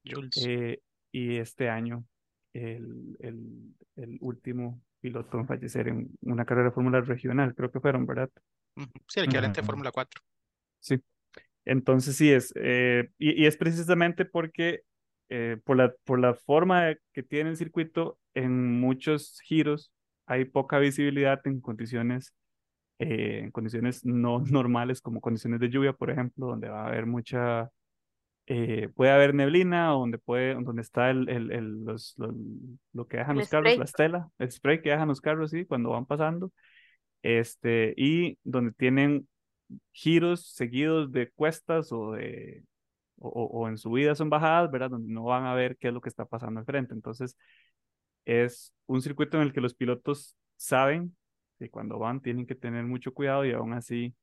[0.04, 0.36] Jules.
[0.38, 0.80] eh,
[1.12, 2.06] y este año
[2.54, 7.80] el, el, el último piloto en fallecer en una carrera de Fórmula regional, creo que
[7.80, 8.30] fueron, ¿verdad?
[9.08, 9.68] Sí, el equivalente de Ujú.
[9.68, 10.22] Fórmula 4.
[10.80, 11.02] Sí.
[11.66, 14.82] Entonces sí es, eh, y, y es precisamente porque
[15.30, 19.92] eh, por la, por la forma que tiene el circuito, en muchos giros
[20.28, 22.34] hay poca visibilidad en condiciones,
[23.00, 27.06] eh, en condiciones no normales, como condiciones de lluvia, por ejemplo, donde va a haber
[27.06, 27.70] mucha,
[28.48, 32.36] eh, puede haber neblina, o donde puede, donde está el, el, el- los, los-
[32.94, 33.78] lo que dejan El los carros, spray.
[33.80, 36.52] la estela, el spray que dejan los carros, sí, cuando van pasando,
[37.24, 39.28] este, y donde tienen
[39.94, 42.64] giros seguidos de cuestas o de
[43.20, 44.92] o- o en subidas o en bajadas, ¿verdad?
[44.92, 46.94] Donde no van a ver qué es lo que está pasando al frente.
[46.94, 47.38] Entonces,
[48.26, 51.16] es un circuito en el que los pilotos saben
[51.60, 54.16] que cuando van tienen que tener mucho cuidado y aún así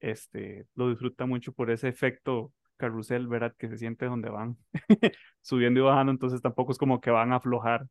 [0.00, 3.54] este, lo disfrutan mucho por ese efecto carrusel, ¿verdad?
[3.58, 4.56] Que se siente donde van
[5.42, 7.86] subiendo y bajando, entonces tampoco es como que van a aflojar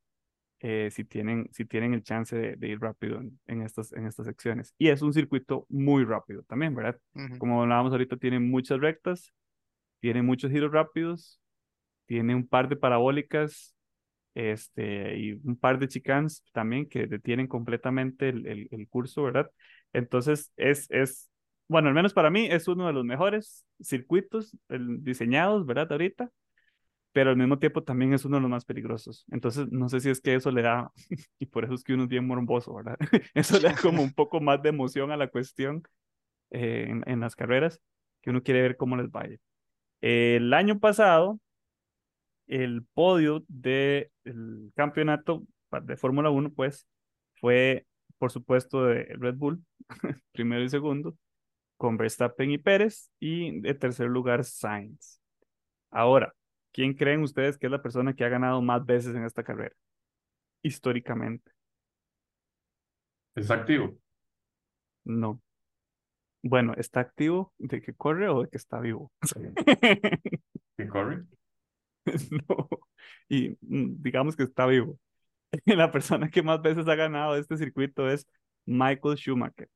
[0.62, 4.08] eh, si tienen, si tienen el chance de, de ir rápido en, en estas, en
[4.08, 4.74] estas secciones.
[4.78, 7.00] Y es un circuito muy rápido también, ¿verdad?
[7.38, 9.32] Como hablábamos ahorita, tiene muchas rectas,
[10.02, 11.40] tiene muchos giros rápidos,
[12.08, 13.76] tiene un par de parabólicas,
[14.36, 19.52] este, y un par de chicanes también que detienen completamente el, el- curso, ¿verdad?
[19.94, 21.30] Entonces, es, es,
[21.68, 25.92] bueno, al menos para mí es uno de los mejores circuitos diseñados, ¿verdad?
[25.92, 26.30] Ahorita,
[27.12, 29.26] pero al mismo tiempo también es uno de los más peligrosos.
[29.32, 30.92] Entonces, no sé si es que eso le da,
[31.40, 32.98] y por eso es que uno es bien morboso, ¿verdad?
[33.34, 35.84] Eso le da como un poco más de emoción a la cuestión
[36.52, 37.82] eh, en, en las carreras,
[38.22, 39.38] que uno quiere ver cómo les vaya.
[40.02, 41.40] El año pasado,
[42.50, 44.10] el podio del
[44.76, 45.44] campeonato
[45.84, 46.88] de Fórmula 1, pues,
[47.40, 47.86] fue,
[48.18, 49.64] por supuesto, de Red Bull,
[50.34, 51.16] primero y segundo,
[51.78, 55.22] con Verstappen y Pérez, y de tercer lugar, Sainz.
[55.92, 56.34] Ahora,
[56.74, 59.76] ¿quién creen ustedes que es la persona que ha ganado más veces en esta carrera?
[60.64, 61.52] Históricamente,
[63.36, 63.96] Es activo.
[65.06, 65.42] no.
[66.42, 69.12] Bueno, ¿está activo de que corre o de que está vivo?
[70.78, 71.26] que corre.
[72.48, 72.70] No.
[73.28, 75.00] Y mm, digamos que está vivo.
[75.66, 78.28] La persona que más veces ha ganado este circuito es
[78.66, 79.70] Michael Schumacher,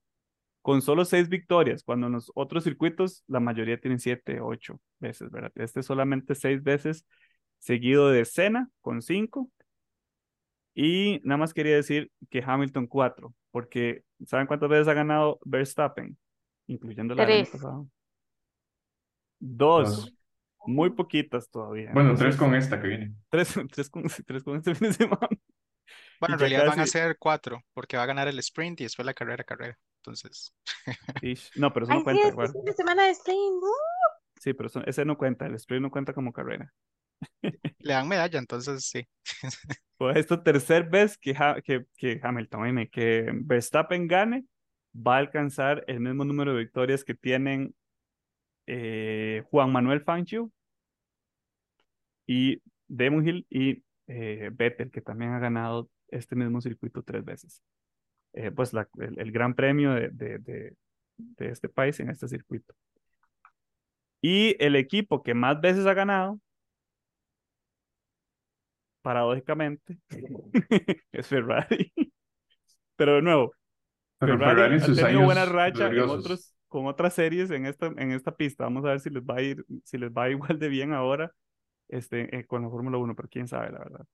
[0.61, 5.31] con solo seis victorias, cuando en los otros circuitos la mayoría tienen siete, ocho veces,
[5.31, 5.51] ¿verdad?
[5.55, 7.05] Este solamente seis veces,
[7.59, 9.49] seguido de Senna con cinco.
[10.75, 16.17] Y nada más quería decir que Hamilton cuatro, porque ¿saben cuántas veces ha ganado Verstappen?
[16.67, 17.61] Incluyendo la del año Tres.
[17.61, 17.87] pasado.
[19.39, 20.13] Dos, Dos.
[20.65, 21.91] Muy poquitas todavía.
[21.93, 23.13] Bueno, tres con esta que viene.
[23.29, 25.27] tres, tres con, tres con este fin de semana.
[26.19, 29.05] Bueno, en realidad van a ser cuatro, porque va a ganar el sprint y después
[29.05, 29.77] la carrera, carrera.
[30.01, 30.53] Entonces,
[31.21, 31.51] Ish.
[31.55, 32.51] No, pero eso Ay, no sí, cuenta este igual.
[32.51, 33.53] fin de semana de stream.
[33.55, 33.67] ¡uh!
[34.39, 36.73] Sí, pero eso- ese no cuenta, el sprint no cuenta como carrera.
[37.41, 39.07] Le dan medalla, entonces sí.
[39.97, 44.45] Pues esta tercer vez que, Ha- que, que Hamilton, oíme, que Verstappen gane,
[44.95, 47.73] va a alcanzar el mismo número de victorias que tienen
[48.67, 50.51] eh, Juan Manuel Fangio
[52.25, 57.61] y Damon Hill y eh, Vettel, que también ha ganado este mismo circuito tres veces.
[58.33, 60.75] Eh, pues la- el, el gran premio de, de, de,
[61.17, 62.73] de este país en este circuito.
[64.21, 66.39] Y el equipo que más veces ha ganado,
[69.01, 69.97] paradójicamente,
[71.11, 71.91] es Ferrari.
[72.95, 73.53] Pero de nuevo,
[74.19, 78.11] Pero Ferrari, Ferrari ha tenido buena racha en otros, con otras series en esta, en
[78.11, 78.63] esta pista.
[78.63, 81.31] Vamos a ver si les va a ir, si les va igual de bien ahora
[81.87, 84.05] este, eh, con la Fórmula 1, pero quién sabe, la verdad.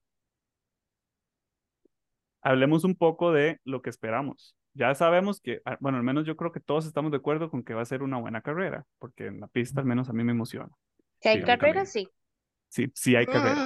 [2.42, 4.58] Hablemos un poco de lo que esperamos.
[4.74, 7.64] Ya sabemos que, ah, bueno, al menos yo creo que todos estamos de acuerdo con
[7.64, 10.24] que va a ser una buena carrera, porque en la pista al menos a mí
[10.26, 10.70] me emociona.
[11.22, 12.10] Si hay Sí, carrera, sí.
[12.68, 13.66] Sí, sí hay carrera.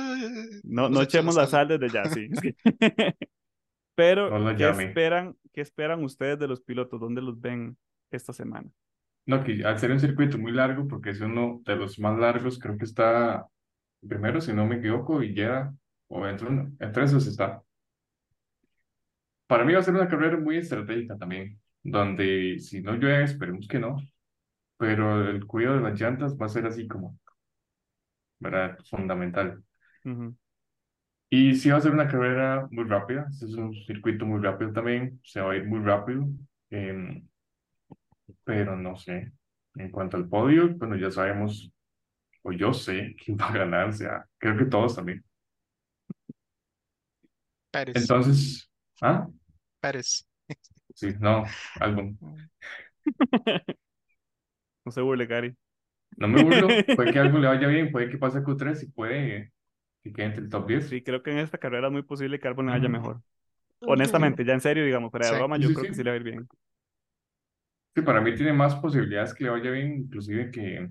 [0.64, 2.30] No, no echemos la sal desde ya, sí.
[2.30, 2.56] que-
[3.96, 7.00] Pero, No ¿qué esperan, qué esperan ustedes de los pilotos?
[7.00, 7.78] ¿Dónde los ven
[8.18, 8.70] esta semana?
[9.26, 12.60] No, que al ser un circuito muy largo, porque es uno de los más largos,
[12.60, 13.48] creo que está
[14.08, 15.74] primero, si no me equivoco, y ya,
[16.08, 16.50] o entre,
[16.80, 17.64] entre esos está.
[19.48, 23.68] Para mí va a ser una carrera muy estratégica también, donde si no llueve, esperemos
[23.68, 23.98] que no,
[24.78, 27.20] pero el cuidado de las llantas va a ser así como,
[28.40, 28.78] ¿verdad?
[28.90, 29.64] Fundamental.
[30.06, 30.36] Ujú.
[31.30, 34.72] Y sí va a ser una carrera muy rápida, este es un circuito muy rápido
[34.72, 36.28] también, se va a ir muy rápido,
[36.70, 37.28] em,
[38.44, 39.32] pero no sé.
[39.76, 41.72] En cuanto al podio, bueno, ya sabemos,
[42.44, 45.24] o yo sé quién va a ganar, o sea, creo que todos también.
[47.72, 48.70] Pérez, Entonces,
[49.02, 49.28] ¿ah?
[49.82, 50.26] Pérez.
[50.96, 51.44] Sí, no,
[51.80, 52.18] álbum.
[54.86, 55.56] No se burle, Gary.
[56.18, 59.52] No me burlo, puede que algo le vaya bien, puede que pase Q3 y puede
[60.04, 60.86] que quede entre el top 10.
[60.90, 63.22] Sí, creo que en esta carrera es muy posible que Albon le vaya mejor.
[63.82, 65.38] Honestamente, ya en serio, digamos, fuera de Sí.
[65.38, 65.96] broma, yo sí, creo que sí.
[65.96, 66.50] sí le va a ir bien.
[67.96, 70.90] Sí, para mí tiene más posibilidades que le vaya bien, inclusive que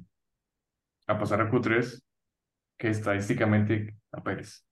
[1.07, 2.03] a pasar a Q3
[2.79, 4.65] que estadísticamente a Pérez,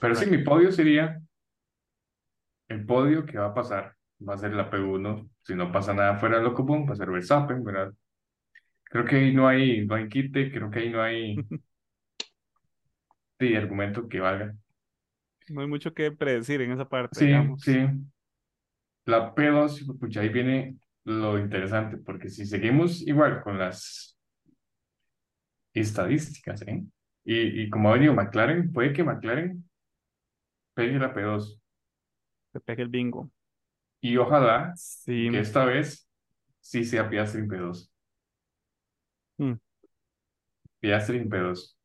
[0.00, 1.20] Pero sí, mi podio sería
[2.68, 3.94] el podio que va a pasar,
[4.28, 6.96] va a ser la P1, si no pasa nada fuera de lo común, va a
[6.96, 7.92] ser Verstappen, ¿verdad?
[8.84, 11.36] Creo que ahí no hay, no hay quite, creo que ahí no hay
[13.38, 14.54] sí, argumento que valga.
[15.48, 17.58] No hay mucho que predecir en esa parte, Sí, digamos.
[17.58, 17.72] sí.
[19.08, 24.18] La P2, pucha, ahí viene lo interesante, porque si seguimos igual con las
[25.72, 26.84] estadísticas, ¿eh?
[27.24, 29.64] Y, y como ha venido McLaren, puede que McLaren
[30.74, 31.60] pegue la P2.
[32.52, 33.30] Se pegue el bingo.
[34.00, 35.28] Y ojalá Sí.
[35.30, 36.08] que esta vez
[36.60, 37.90] sí sea Piastri en P2.
[39.40, 39.54] Mm.
[40.80, 41.76] Piastri en P2.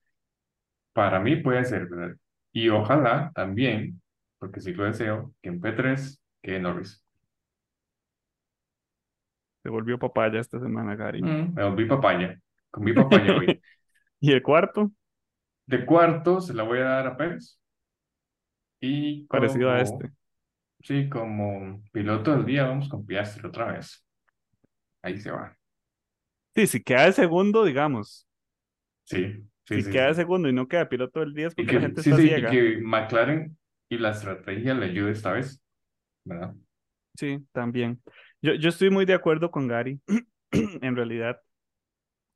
[0.93, 2.15] Para mí puede ser, ¿verdad?
[2.51, 4.01] Y ojalá también,
[4.39, 7.02] porque sí lo deseo, que en P3 quede Norris.
[9.63, 11.21] Se volvió papaya esta semana, Gary.
[11.21, 12.39] Mm, me volví papaya.
[12.71, 13.59] Con mi papaya hoy.
[14.19, 14.91] ¿Y el cuarto?
[15.65, 17.59] De cuarto se la voy a dar a Pérez.
[18.81, 20.13] Y Parecido a este.
[20.81, 24.05] sí, como piloto del día, vamos con Piastri otra vez.
[25.03, 25.57] Ahí se va.
[26.55, 28.27] Sí, si queda de segundo, digamos.
[29.05, 30.21] Sí, sí, Si sí, queda de sí.
[30.21, 32.29] segundo y no queda piloto del día es porque la gente sí, está sí, y
[32.29, 32.49] ciega.
[32.49, 33.57] que McLaren
[33.89, 35.61] y la estrategia le ayude esta vez,
[36.25, 36.55] ¿verdad?
[37.15, 38.01] Sí, también.
[38.43, 39.99] Yo, estoy muy de acuerdo con Gary.
[40.81, 41.41] En realidad,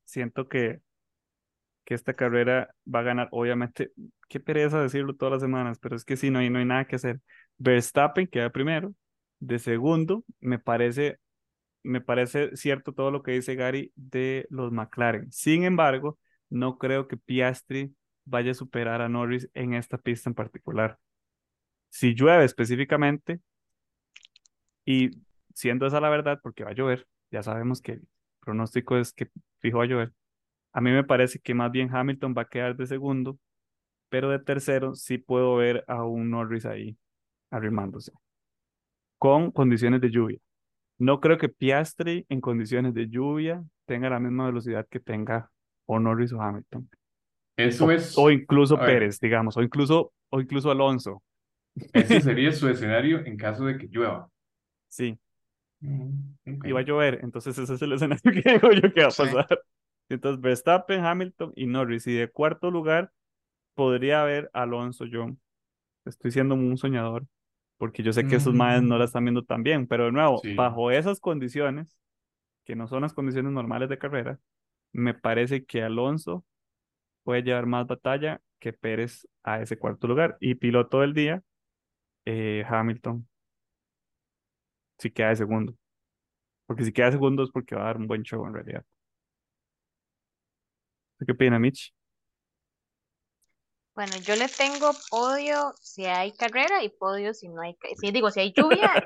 [0.04, 0.80] siento que,
[1.84, 3.28] que esta carrera va a ganar.
[3.30, 3.92] Obviamente,
[4.28, 6.86] qué pereza decirlo todas las semanas, pero es que sí, no hay, no hay nada
[6.86, 7.20] que hacer.
[7.58, 8.94] Verstappen queda primero.
[9.38, 11.18] De segundo, me parece,
[11.82, 15.30] me parece cierto todo lo que dice Gary de los McLaren.
[15.30, 16.18] Sin embargo,
[16.50, 17.94] no creo que Piastri
[18.24, 20.98] vaya a superar a Norris en esta pista en particular.
[21.90, 23.40] Si llueve específicamente,
[24.84, 25.10] y
[25.58, 29.28] siendo esa la verdad, porque va a llover, ya sabemos que el pronóstico es que
[29.58, 30.12] fijo va a llover.
[30.72, 33.40] A mí me parece que más bien Hamilton va a quedar de segundo,
[34.08, 36.96] pero de tercero sí puedo ver a un Norris ahí
[37.50, 38.12] arrimándose,
[39.18, 40.38] con condiciones de lluvia.
[40.96, 45.50] No creo que Piastri en condiciones de lluvia tenga la misma velocidad que tenga
[45.86, 46.88] o Norris o Hamilton,
[47.56, 51.20] Eso o, es, o incluso ver, Pérez, digamos, o incluso, o incluso Alonso.
[51.92, 54.28] ese sería su escenario en caso de que llueva.
[54.86, 55.18] Sí,
[55.80, 56.64] Mm, ok.
[56.64, 59.14] y va a llover, entonces ese es el escenario que digo yo que va a
[59.14, 59.16] Sí.
[59.16, 59.46] pasar.
[60.08, 62.06] Entonces Verstappen, Hamilton y Norris.
[62.06, 63.12] Y de cuarto lugar
[63.74, 65.28] podría haber Alonso yo.
[66.06, 67.26] Estoy siendo un soñador,
[67.78, 70.12] porque yo sé que esos maes no la Mm, están viendo tan bien, pero de
[70.12, 71.98] nuevo, sí, bajo esas condiciones,
[72.64, 74.40] que no son las condiciones normales de carrera,
[74.92, 76.44] me parece que Alonso
[77.24, 80.36] puede llevar más batalla que Pérez a ese cuarto lugar.
[80.40, 81.42] Y piloto del día,
[82.26, 83.27] eh, Hamilton,
[84.98, 85.74] si queda de segundo.
[86.66, 88.84] Porque si queda de segundo es porque va a dar un buen show en realidad.
[91.24, 91.92] ¿Qué opina, Mitch?
[93.94, 98.30] Bueno, yo le tengo podio si hay carrera y podio si no hay, si digo,
[98.30, 99.04] si hay lluvia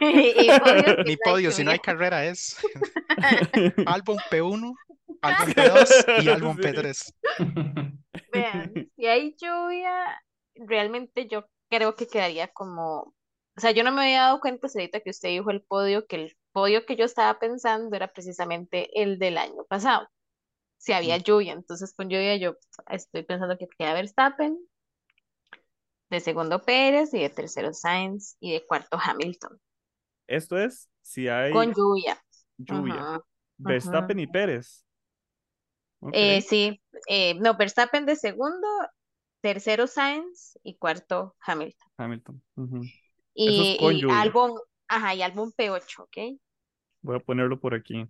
[0.00, 2.64] y podio si Ni no hay si no hay carrera es
[3.86, 4.72] álbum P1,
[5.20, 6.62] álbum P2 y álbum Sí.
[6.62, 7.14] P3.
[8.32, 10.22] Vean, si hay lluvia,
[10.54, 13.14] realmente yo creo que quedaría como,
[13.58, 16.16] o sea, yo no me había dado cuenta ahorita que usted dijo el podio, que
[16.16, 20.08] el podio que yo estaba pensando era precisamente el del año pasado,
[20.78, 22.56] si había lluvia, entonces con lluvia yo
[22.90, 24.58] estoy pensando que queda Verstappen,
[26.10, 29.58] de segundo Pérez y de tercero Sainz y de cuarto Hamilton,
[30.26, 32.18] Esto es si hay con lluvia.
[32.58, 33.00] lluvia.
[33.00, 33.22] Ajá,
[33.58, 34.84] Verstappen y Pérez.
[36.12, 38.66] Eh, sí, eh, no, Verstappen de segundo,
[39.40, 41.88] tercero Sainz y cuarto Hamilton.
[41.98, 42.40] Hamilton.
[42.56, 42.90] ujú.
[43.44, 44.58] Y, álbum,
[44.88, 46.18] ajá, y álbum P8, ¿ok?
[47.02, 48.08] Voy a ponerlo por aquí.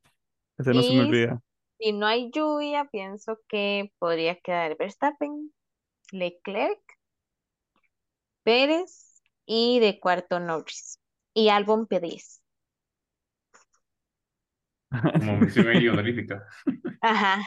[0.59, 1.43] Ese no se me Y olvida.
[1.79, 5.53] si no hay lluvia, pienso que podría quedar Verstappen,
[6.13, 6.81] Leclerc,
[8.43, 10.99] Pérez y de cuarto Norris.
[11.35, 12.43] Y álbum P10.
[15.19, 16.47] Como mención ahí honorífica.
[17.01, 17.39] Ajá.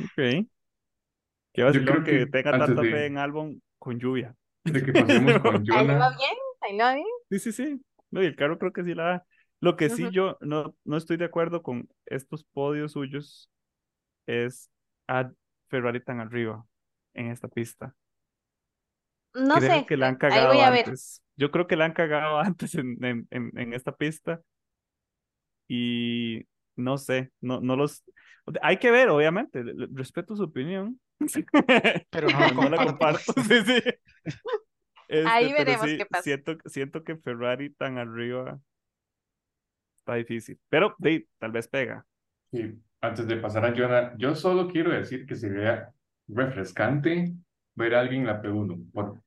[0.00, 0.46] Ok.
[1.52, 4.34] Qué Yo vacilón creo que que tenga tanta fe de, en álbum con lluvia.
[4.64, 7.06] De que pasemos con Ahí Jonah, bien, ahí va bien.
[7.30, 7.82] Sí, sí, sí.
[8.10, 9.26] No, y el carro creo que sí la da.
[9.60, 10.12] Lo que sí Ujú.
[10.12, 13.50] yo no, no estoy de acuerdo con estos podios suyos
[14.26, 14.70] es
[15.08, 15.30] a
[15.68, 16.66] Ferrari tan arriba
[17.14, 17.94] en esta pista.
[19.34, 20.86] No Creo sé, que la han ahí cagado voy a ver.
[20.86, 21.22] antes.
[21.36, 24.40] Yo creo que la han cagado antes en, en, en, en esta pista
[25.68, 26.46] y
[26.76, 28.04] no sé, no, no los...
[28.62, 29.62] Hay que ver, obviamente,
[29.92, 31.00] respeto su opinión,
[32.10, 33.32] Pero no no la comparto.
[33.48, 33.82] sí, sí.
[35.08, 36.22] Este, Ahí veremos sí, qué pasa.
[36.22, 38.60] siento, siento que Ferrari tan arriba
[39.96, 42.06] está difícil, pero sí, tal vez pega.
[42.52, 45.92] y antes de pasar a Jonah, yo solo quiero decir que sería
[46.26, 47.34] refrescante
[47.74, 49.22] ver a alguien en la P1 por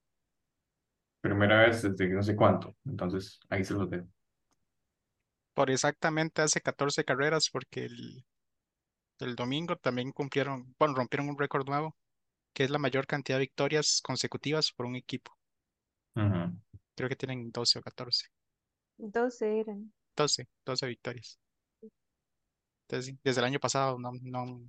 [1.22, 2.76] primera vez desde no sé cuánto.
[2.86, 4.08] Entonces, ahí se los dejo.
[5.54, 8.26] Por exactamente hace 14 carreras, porque el,
[9.20, 11.96] el domingo también cumplieron, bueno, rompieron un récord nuevo,
[12.54, 15.38] que es la mayor cantidad de victorias consecutivas por un equipo.
[16.96, 18.28] Creo que tienen 12 o 14.
[18.98, 19.94] 12 eran.
[20.16, 21.40] 12, 12 victorias.
[22.88, 24.62] Entonces, desde el año pasado no, no, no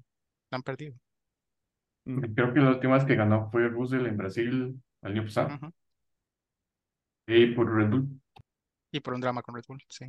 [0.50, 0.94] han perdido.
[2.04, 2.34] Mm.
[2.34, 5.54] Creo que la última vez que ganó fue Russell en Brasil el año pasado.
[5.54, 5.72] Ujú.
[7.28, 8.20] Y por Red Bull.
[8.90, 10.06] Y por un drama con Red Bull, sí.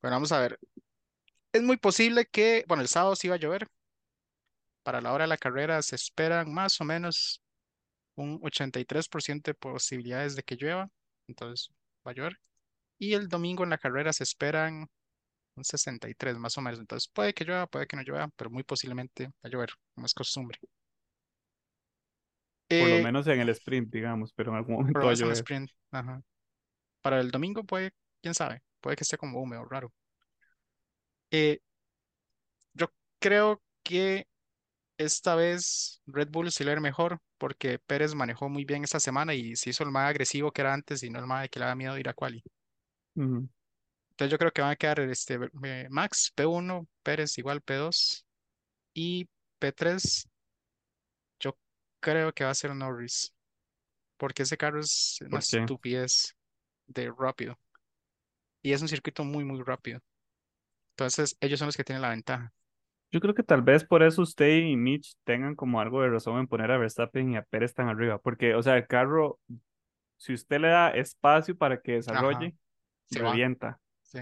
[0.00, 0.58] Bueno, vamos a ver.
[1.54, 3.66] Es muy posible que, bueno, el sábado sí va a llover.
[4.82, 7.42] Para la hora de la carrera se esperan más o menos
[8.16, 10.90] un 83% de posibilidades de que llueva.
[11.28, 11.70] Entonces
[12.06, 12.38] va a llover.
[12.98, 14.88] Y el domingo en la carrera se esperan
[15.56, 16.80] un 63 más o menos.
[16.80, 20.06] Entonces puede que llueva, puede que no llueva, pero muy posiblemente va a llover, como
[20.06, 20.58] es costumbre.
[22.76, 25.22] Por lo Eh, menos en el sprint, digamos, pero en algún momento va a menos
[25.22, 25.34] en el llover.
[25.34, 25.70] sprint.
[25.90, 26.22] Ajá.
[27.02, 27.92] Para el domingo puede,
[28.22, 29.92] quién sabe, puede que esté como húmedo, raro.
[31.32, 31.60] Eh,
[32.74, 32.86] yo
[33.18, 34.26] creo que
[34.98, 38.84] esta vez Red Bull sí le va a ir mejor porque Pérez manejó muy bien
[38.84, 41.48] esta semana y se hizo el más agresivo que era antes y no el más
[41.50, 42.44] que le da miedo ir a quali.
[44.10, 48.24] Entonces yo creo que van a quedar este, eh, Max P1, Pérez igual P2
[48.94, 49.28] y
[49.58, 50.28] P3
[51.40, 51.56] yo
[52.00, 53.32] creo que va a ser Norris
[54.18, 56.36] porque ese carro es una estupidez
[56.86, 57.58] de rápido
[58.62, 60.00] y es un circuito muy muy rápido.
[60.96, 62.52] Entonces ellos son los que tienen la ventaja.
[63.10, 66.38] Yo creo que tal vez por eso usted y Mitch tengan como algo de razón
[66.40, 69.38] en poner a Verstappen y a Pérez tan arriba, porque, o sea, el carro,
[70.18, 72.54] si usted le da espacio para que Ajá, desarrolle,
[73.06, 73.80] se va, revienta.
[74.02, 74.18] sí.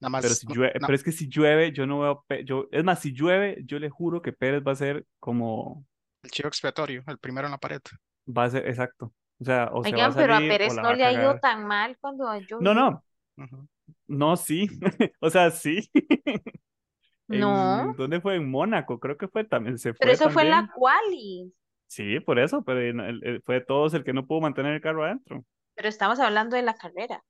[0.00, 2.24] Nada Pero más, si no- llueve, no, pero es que si llueve, yo no veo,
[2.44, 5.86] yo, es más, si llueve, yo le juro que Pérez va a ser como,
[6.22, 7.82] el chivo expiatorio, el primero en la pared.
[8.26, 9.12] va a ser, exacto.
[9.40, 11.34] O sea, o se va a Oigan, pero a salir Pérez no le ha ido
[11.36, 13.04] tan mal cuando ha No, no,
[13.36, 13.68] Ujú.
[14.10, 14.68] No, sí.
[15.20, 15.90] O sea, sí.
[17.28, 18.36] No, En, ¿dónde fue?
[18.36, 21.54] En Mónaco, creo que fue también, se pero fue eso fue en la quali.
[21.86, 25.04] Sí, por eso, pero el- el- fue todos el que no pudo mantener el carro
[25.04, 25.44] adentro.
[25.74, 27.24] Pero estamos hablando de la carrera.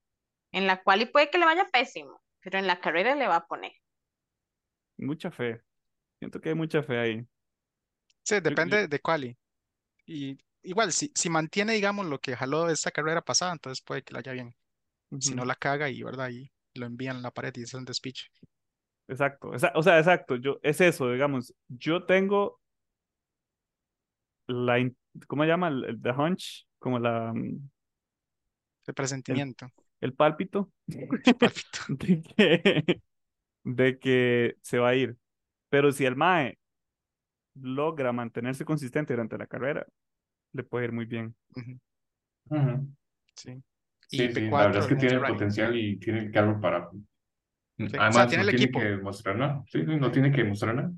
[0.52, 3.46] En la quali puede que le vaya pésimo, pero en la carrera le va a
[3.46, 3.72] poner.
[4.98, 5.62] Mucha fe.
[6.18, 7.26] Siento que hay mucha fe ahí.
[8.22, 9.36] Sí, depende de quali.
[10.06, 14.14] Y igual, si, si mantiene, digamos, lo que jaló esta carrera pasada, entonces puede que
[14.14, 14.56] le vaya bien.
[15.18, 16.30] Si no la caga y, ¿verdad?
[16.30, 18.26] Y lo envían a la pared y es un despiche.
[19.08, 19.54] exacto.
[19.54, 20.36] esa- o sea, exacto.
[20.36, 21.54] Yo, es eso, digamos.
[21.68, 22.60] Yo tengo
[24.46, 24.96] la, in-
[25.26, 25.68] ¿cómo se llama?
[25.68, 27.70] El, el- the hunch, como la, mm,
[28.86, 29.68] El presentimiento.
[30.00, 30.70] el pálpito
[31.38, 31.80] Palpito.
[31.88, 33.02] de que,
[33.64, 35.16] de que se va a ir.
[35.68, 36.58] Pero si el MAE
[37.54, 39.86] logra mantenerse consistente durante la carrera,
[40.52, 41.36] le puede ir muy bien.
[43.36, 43.62] Sí.
[44.10, 46.60] Sí, Y sí, la P4, verdad es que tiene el potencial y tiene el carro
[46.60, 46.88] para...
[47.90, 48.78] Sí, o sea, Además, tiene no el tiene equipo.
[48.78, 49.64] que demostrar nada.
[49.68, 50.92] Sí, no tiene que demostrar nada.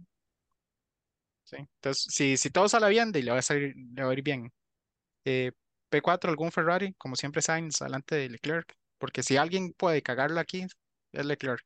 [1.44, 1.56] Sí.
[1.58, 4.52] Entonces, si, si todo sale bien, le va a salir, le va a ir bien.
[5.24, 5.52] Eh,
[5.90, 8.74] P4, algún Ferrari, como siempre Sainz, adelante de Leclerc.
[8.98, 10.66] Porque si alguien puede cagarlo aquí,
[11.12, 11.64] es Leclerc.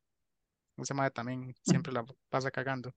[0.77, 2.93] Ese madre también siempre la pasa cagando.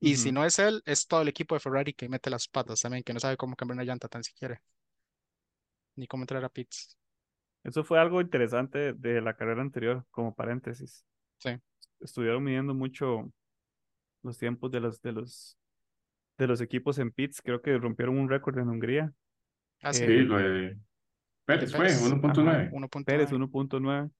[0.00, 2.80] Y si no es él, es todo el equipo de Ferrari que mete las patas
[2.82, 4.60] también, que no sabe cómo cambiar una llanta tan siquiera.
[5.96, 6.96] Ni cómo entrar a pits.
[7.64, 11.04] Eso fue algo interesante de la carrera anterior, como paréntesis.
[11.38, 11.50] Sí.
[12.00, 13.30] Estuvieron midiendo mucho
[14.22, 15.56] los tiempos de los, de los,
[16.38, 17.40] de los equipos en pits.
[17.42, 19.12] Creo que rompieron un récord en Hungría.
[19.82, 20.04] Ah, sí.
[20.04, 20.76] Eh, Sí, lo de
[21.44, 22.02] Pérez fue, Pérez.
[22.02, 22.70] 1.9.
[22.72, 23.04] 1.9.
[23.04, 24.10] Pérez 1.9.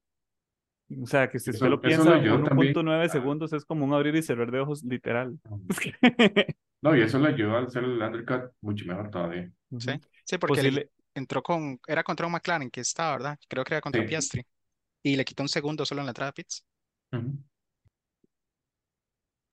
[1.03, 3.85] O sea, que si usted Eso- lo piensa, lo también 1.9 a- segundos es como
[3.85, 5.39] un abrir y cerrar de ojos literal.
[6.83, 9.51] No, y eso le ayudó al hacer el undercut mucho mejor todavía.
[9.79, 9.93] Sí,
[10.25, 13.39] sí, porque él Posible, entró con, era contra un McLaren que estaba, ¿verdad?
[13.49, 14.09] Creo que era contra Sí.
[14.09, 14.47] Piastri.
[15.03, 16.65] Y le quitó un segundo solo en la entrada a pits.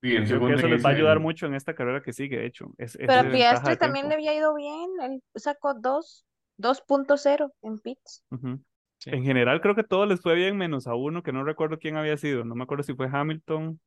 [0.01, 2.45] Creo que segundo eso les va a ayudar mucho en esta carrera que sigue, de
[2.45, 2.68] hecho.
[2.78, 4.30] Es, es de Pero ventaja Piastri de también le tiempo.
[4.30, 4.89] había ido bien.
[5.01, 6.26] Él sacó dos,
[6.57, 8.24] 2.0 en pits.
[8.32, 8.60] Ujú.
[8.99, 9.12] Sí.
[9.12, 11.95] En general creo que todo les fue bien, menos a uno que no recuerdo quién
[11.97, 12.43] había sido.
[12.43, 13.80] No me acuerdo si fue Hamilton,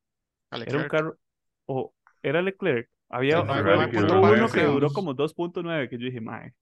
[0.50, 0.90] era un Leclerc.
[0.90, 1.18] carro,
[1.66, 2.88] o era Leclerc.
[3.10, 6.54] Había, uno que duró como 2.9, que yo dije, mae,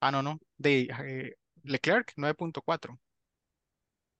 [0.00, 0.38] Ah, no, no.
[0.56, 2.98] De eh, Leclerc, 9.4.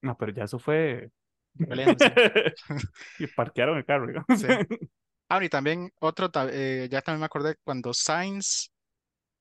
[0.03, 1.11] no, pero ya eso fue...
[3.19, 4.27] Y parquearon el carro, digamos.
[4.41, 4.47] Sí.
[5.31, 8.73] Ah, y también otro, eh, ya también me acordé cuando Sainz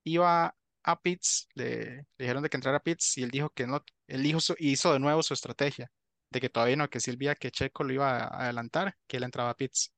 [0.03, 3.67] iba a pits, le, le dijeron de que entrara a pits y él dijo que
[3.67, 5.89] no, él hizo, hizo de nuevo su estrategia,
[6.31, 9.17] de que todavía no, que si él veía que Checo lo iba a adelantar, que
[9.17, 9.93] él entraba a pits.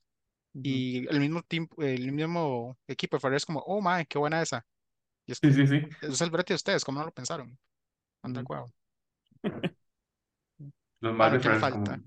[0.53, 0.63] Ujú.
[0.63, 4.41] Y el mismo, tiempo, el mismo equipo de Ferrari es como, oh, my, qué buena
[4.41, 4.65] esa.
[5.29, 5.81] Y es Sí, sí, sí.
[6.01, 7.57] es el brete de ustedes, ¿cómo no lo pensaron?
[8.23, 8.47] Anda, Ujú.
[8.47, 8.73] huevo.
[11.01, 11.93] Los más de ¿quién Ferrari falta?
[11.93, 12.01] como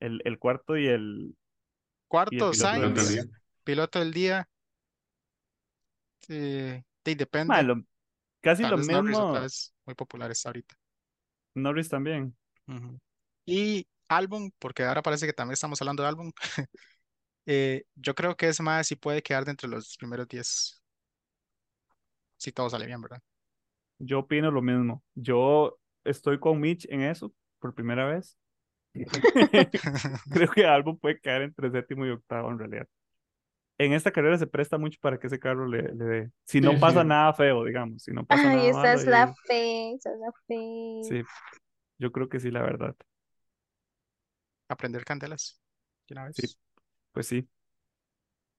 [0.00, 1.36] El, el cuarto y el,
[2.30, 3.40] y el Cuarto, piloto del piloto del Sainz, día.
[3.64, 4.48] piloto del día.
[6.28, 7.14] eh, sí,
[7.46, 7.68] Mae, depende.
[8.42, 10.76] casi Tal lo Norris mismo, vez, muy popular está ahorita.
[11.54, 12.34] Norris también.
[13.46, 16.32] Y álbum, porque ahora parece que también estamos hablando de álbum.
[17.46, 20.77] eh, yo creo que ese más sí puede quedar dentro de los primeros 10.
[22.38, 23.20] Si todo sale bien, ¿verdad?
[23.98, 25.02] Yo opino lo mismo.
[25.14, 28.38] Yo estoy con Mitch en eso por primera vez.
[30.30, 32.86] Creo que Albon puede caer entre séptimo y octavo en realidad.
[33.78, 36.30] En esta carrera se presta mucho para que ese carro le, le dé.
[36.44, 38.02] Si no pasa nada feo, digamos.
[38.02, 40.54] Si no pasa Ay, nada esa malo, es la fe, esa es la fe.
[41.00, 41.22] sí,
[41.98, 42.96] yo creo que sí, la verdad.
[44.68, 45.60] Aprender candelas.
[46.08, 46.58] de una Sí, vez.
[47.12, 47.48] pues sí.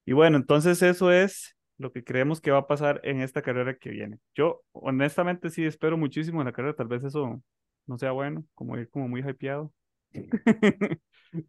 [0.05, 3.75] Y bueno, entonces eso es lo que creemos que va a pasar en esta carrera
[3.77, 4.19] que viene.
[4.35, 7.41] Yo honestamente sí espero muchísimo en la carrera, tal vez eso
[7.87, 9.73] no sea bueno, como ir como muy hypeado,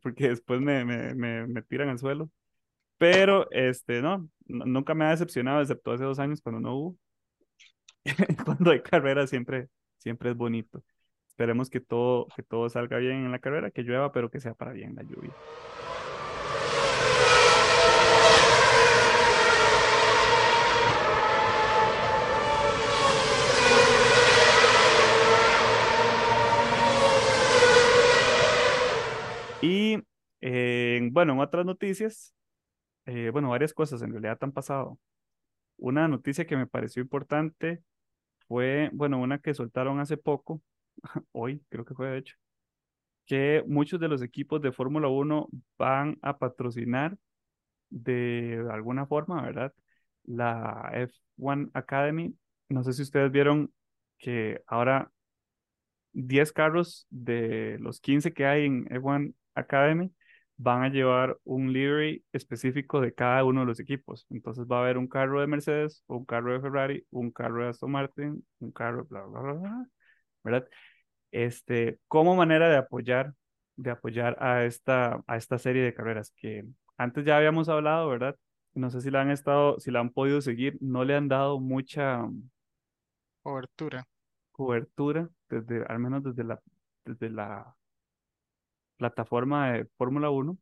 [0.02, 2.30] porque después me, me, me, me tiran al suelo.
[2.96, 6.98] Pero este, no, nunca me ha decepcionado, excepto hace dos años cuando no hubo.
[8.46, 9.68] Cuando hay carrera siempre,
[9.98, 10.82] siempre es bonito.
[11.28, 14.54] Esperemos que todo, que todo salga bien en la carrera, que llueva, pero que sea
[14.54, 15.32] para bien la lluvia.
[29.62, 29.98] Y
[30.40, 32.34] eh, bueno, en otras noticias,
[33.06, 34.98] eh, bueno, varias cosas en realidad han pasado.
[35.76, 37.82] Una noticia que me pareció importante
[38.48, 40.62] fue, bueno, una que soltaron hace poco,
[41.32, 42.36] hoy creo que fue de hecho,
[43.26, 45.48] que muchos de los equipos de Fórmula 1
[45.78, 47.16] van a patrocinar
[47.90, 49.74] de alguna forma, ¿verdad?
[50.24, 52.34] La F1 Academy.
[52.68, 53.72] No sé si ustedes vieron
[54.18, 55.12] que ahora
[56.12, 60.12] 10 carros de los 15 que hay en F1 Academy
[60.56, 64.26] van a llevar un livery específico de cada uno de los equipos.
[64.30, 67.70] Entonces va a haber un carro de Mercedes, un carro de Ferrari, un carro de
[67.70, 69.86] Aston Martin, un carro, bla, bla, bla, bla,
[70.44, 70.68] ¿verdad?
[71.32, 73.34] Este, como manera de apoyar,
[73.76, 76.64] de apoyar a esta, a esta serie de carreras que
[76.98, 78.36] antes ya habíamos hablado, ¿verdad?
[78.74, 81.60] No sé si la han estado, si la han podido seguir, no le han dado
[81.60, 82.26] mucha
[83.42, 84.06] Cobertura.
[84.52, 86.60] cobertura desde, al menos desde la,
[87.04, 87.74] desde la
[89.00, 90.58] plataforma de Fórmula 1,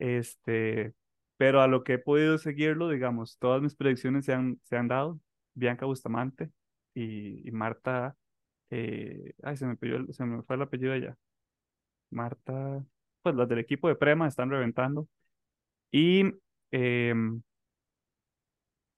[0.00, 0.94] Este,
[1.38, 4.88] pero a lo que he podido seguirlo, digamos, todas mis predicciones se han, se han
[4.88, 5.20] dado.
[5.54, 6.50] Bianca Bustamante
[6.94, 8.16] y, y Marta,
[8.70, 11.16] eh, ay, se me, pidió- se me fue el apellido ella.
[12.10, 12.84] Marta,
[13.22, 15.08] pues las del equipo de Prema están reventando.
[15.92, 16.24] Y,
[16.72, 17.42] em,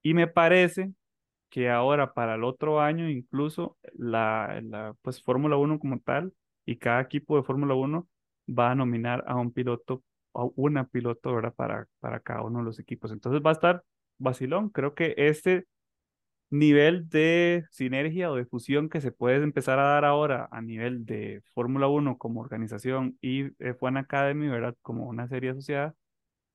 [0.03, 0.93] y me parece
[1.51, 6.35] que ahora para el otro año incluso la, la pues Fórmula uno como tal
[6.67, 8.09] y cada equipo de Fórmula uno
[8.49, 11.55] va a nominar a un piloto o una piloto, ¿verdad?
[11.55, 13.13] Para, para cada uno de los equipos.
[13.13, 13.85] Entonces va a estar
[14.19, 14.71] vacilón.
[14.71, 15.67] Creo que este
[16.51, 21.05] nivel de sinergia o de fusión que se puede empezar a dar ahora a nivel
[21.05, 24.75] de Fórmula uno como organización y F1 Academy, ¿verdad?
[24.83, 25.95] Como una serie asociada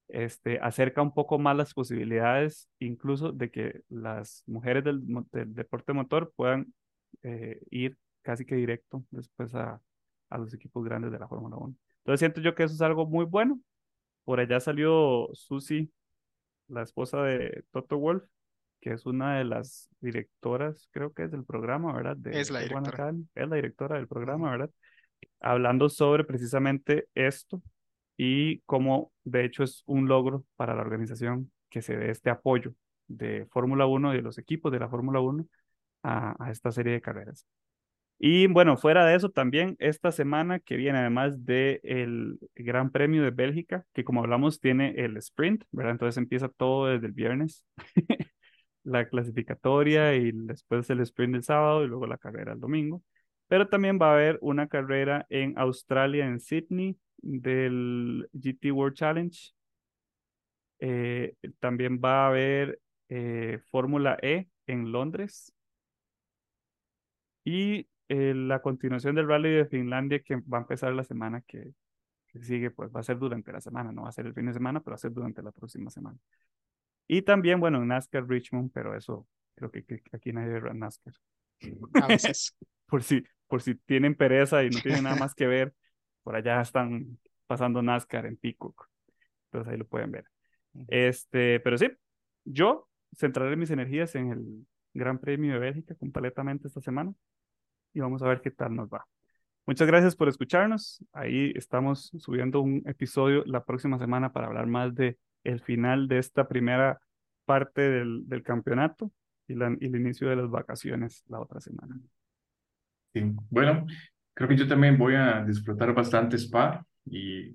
[0.08, 5.04] este, acerca un poco más las posibilidades, incluso de que las mujeres del
[5.54, 6.74] deporte motor puedan
[7.24, 9.82] eh, ir casi que directo después a,
[10.34, 11.76] a los equipos grandes de la Fórmula 1.
[12.00, 13.60] Entonces siento yo que eso es algo muy bueno.
[14.24, 15.92] Por allá salió Susi,
[16.68, 18.24] la esposa de Toto Wolf,
[18.82, 22.18] que es una de las directoras, creo que es del programa, ¿verdad?
[22.18, 22.90] De Es la F1 directora.
[22.90, 23.28] Academy.
[23.36, 24.70] Es la directora del programa, ¿verdad?
[25.40, 27.62] Hablando sobre precisamente esto
[28.18, 32.74] y cómo de hecho es un logro para la organización que se dé este apoyo
[33.08, 35.46] de Fórmula 1 y de los equipos de la Fórmula 1
[36.04, 37.46] a, a esta serie de carreras.
[38.20, 43.32] Y bueno, fuera de eso, también esta semana que viene, además del Gran Premio de
[43.32, 45.94] Bélgica, que como hablamos tiene el sprint, ¿verdad?
[45.94, 47.66] Entonces empieza todo desde el viernes,
[48.84, 53.04] la clasificatoria y después el sprint el sábado y luego la carrera el domingo.
[53.48, 59.52] Pero también va a haber una carrera en Australia, en Sydney, del GT World Challenge.
[60.80, 65.54] Eh, también va a haber eh, Fórmula E en Londres.
[67.46, 71.74] Y eh, la continuación del Rally de Finlandia que va a empezar la semana que,
[72.28, 74.46] que sigue, pues va a ser durante la semana, no va a ser el fin
[74.46, 76.20] de semana, pero va a ser durante la próxima semana.
[77.08, 81.16] Y también, bueno, en NASCAR Richmond, pero eso creo que, que aquí nadie ve NASCAR.
[82.04, 82.56] A veces.
[82.86, 85.74] Por si, por si tienen pereza y no tienen nada más que ver,
[86.22, 88.88] por allá están pasando NASCAR en Peacock.
[89.46, 90.26] Entonces ahí lo pueden ver.
[90.90, 91.90] Este, pero sí,
[92.46, 97.16] yo centraré mis energías en el Gran Premio de Bélgica completamente esta semana
[97.94, 99.06] y vamos a ver qué tal nos va.
[99.66, 101.04] Muchas gracias por escucharnos.
[101.14, 106.18] Ahí estamos subiendo un episodio la próxima semana para hablar más de el final de
[106.20, 107.00] esta primera
[107.46, 109.12] parte del, del campeonato
[109.48, 111.98] y, la- y el inicio de las vacaciones la otra semana.
[113.14, 113.22] Sí.
[113.50, 113.86] Bueno,
[114.34, 117.52] creo que yo también voy a disfrutar bastante Spa y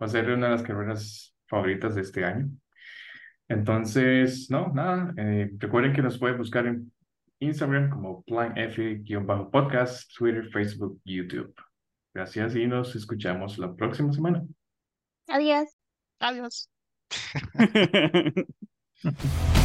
[0.00, 2.50] va a ser una de las carreras favoritas de este año.
[3.48, 6.92] Entonces, no, nada, eh, recuerden que nos pueden buscar en
[7.42, 11.54] Instagram como Plan F-podcast, Twitter, Facebook, YouTube.
[12.14, 14.44] Gracias y nos escuchamos la próxima semana.
[15.28, 15.68] Adiós.
[16.20, 16.70] Adiós.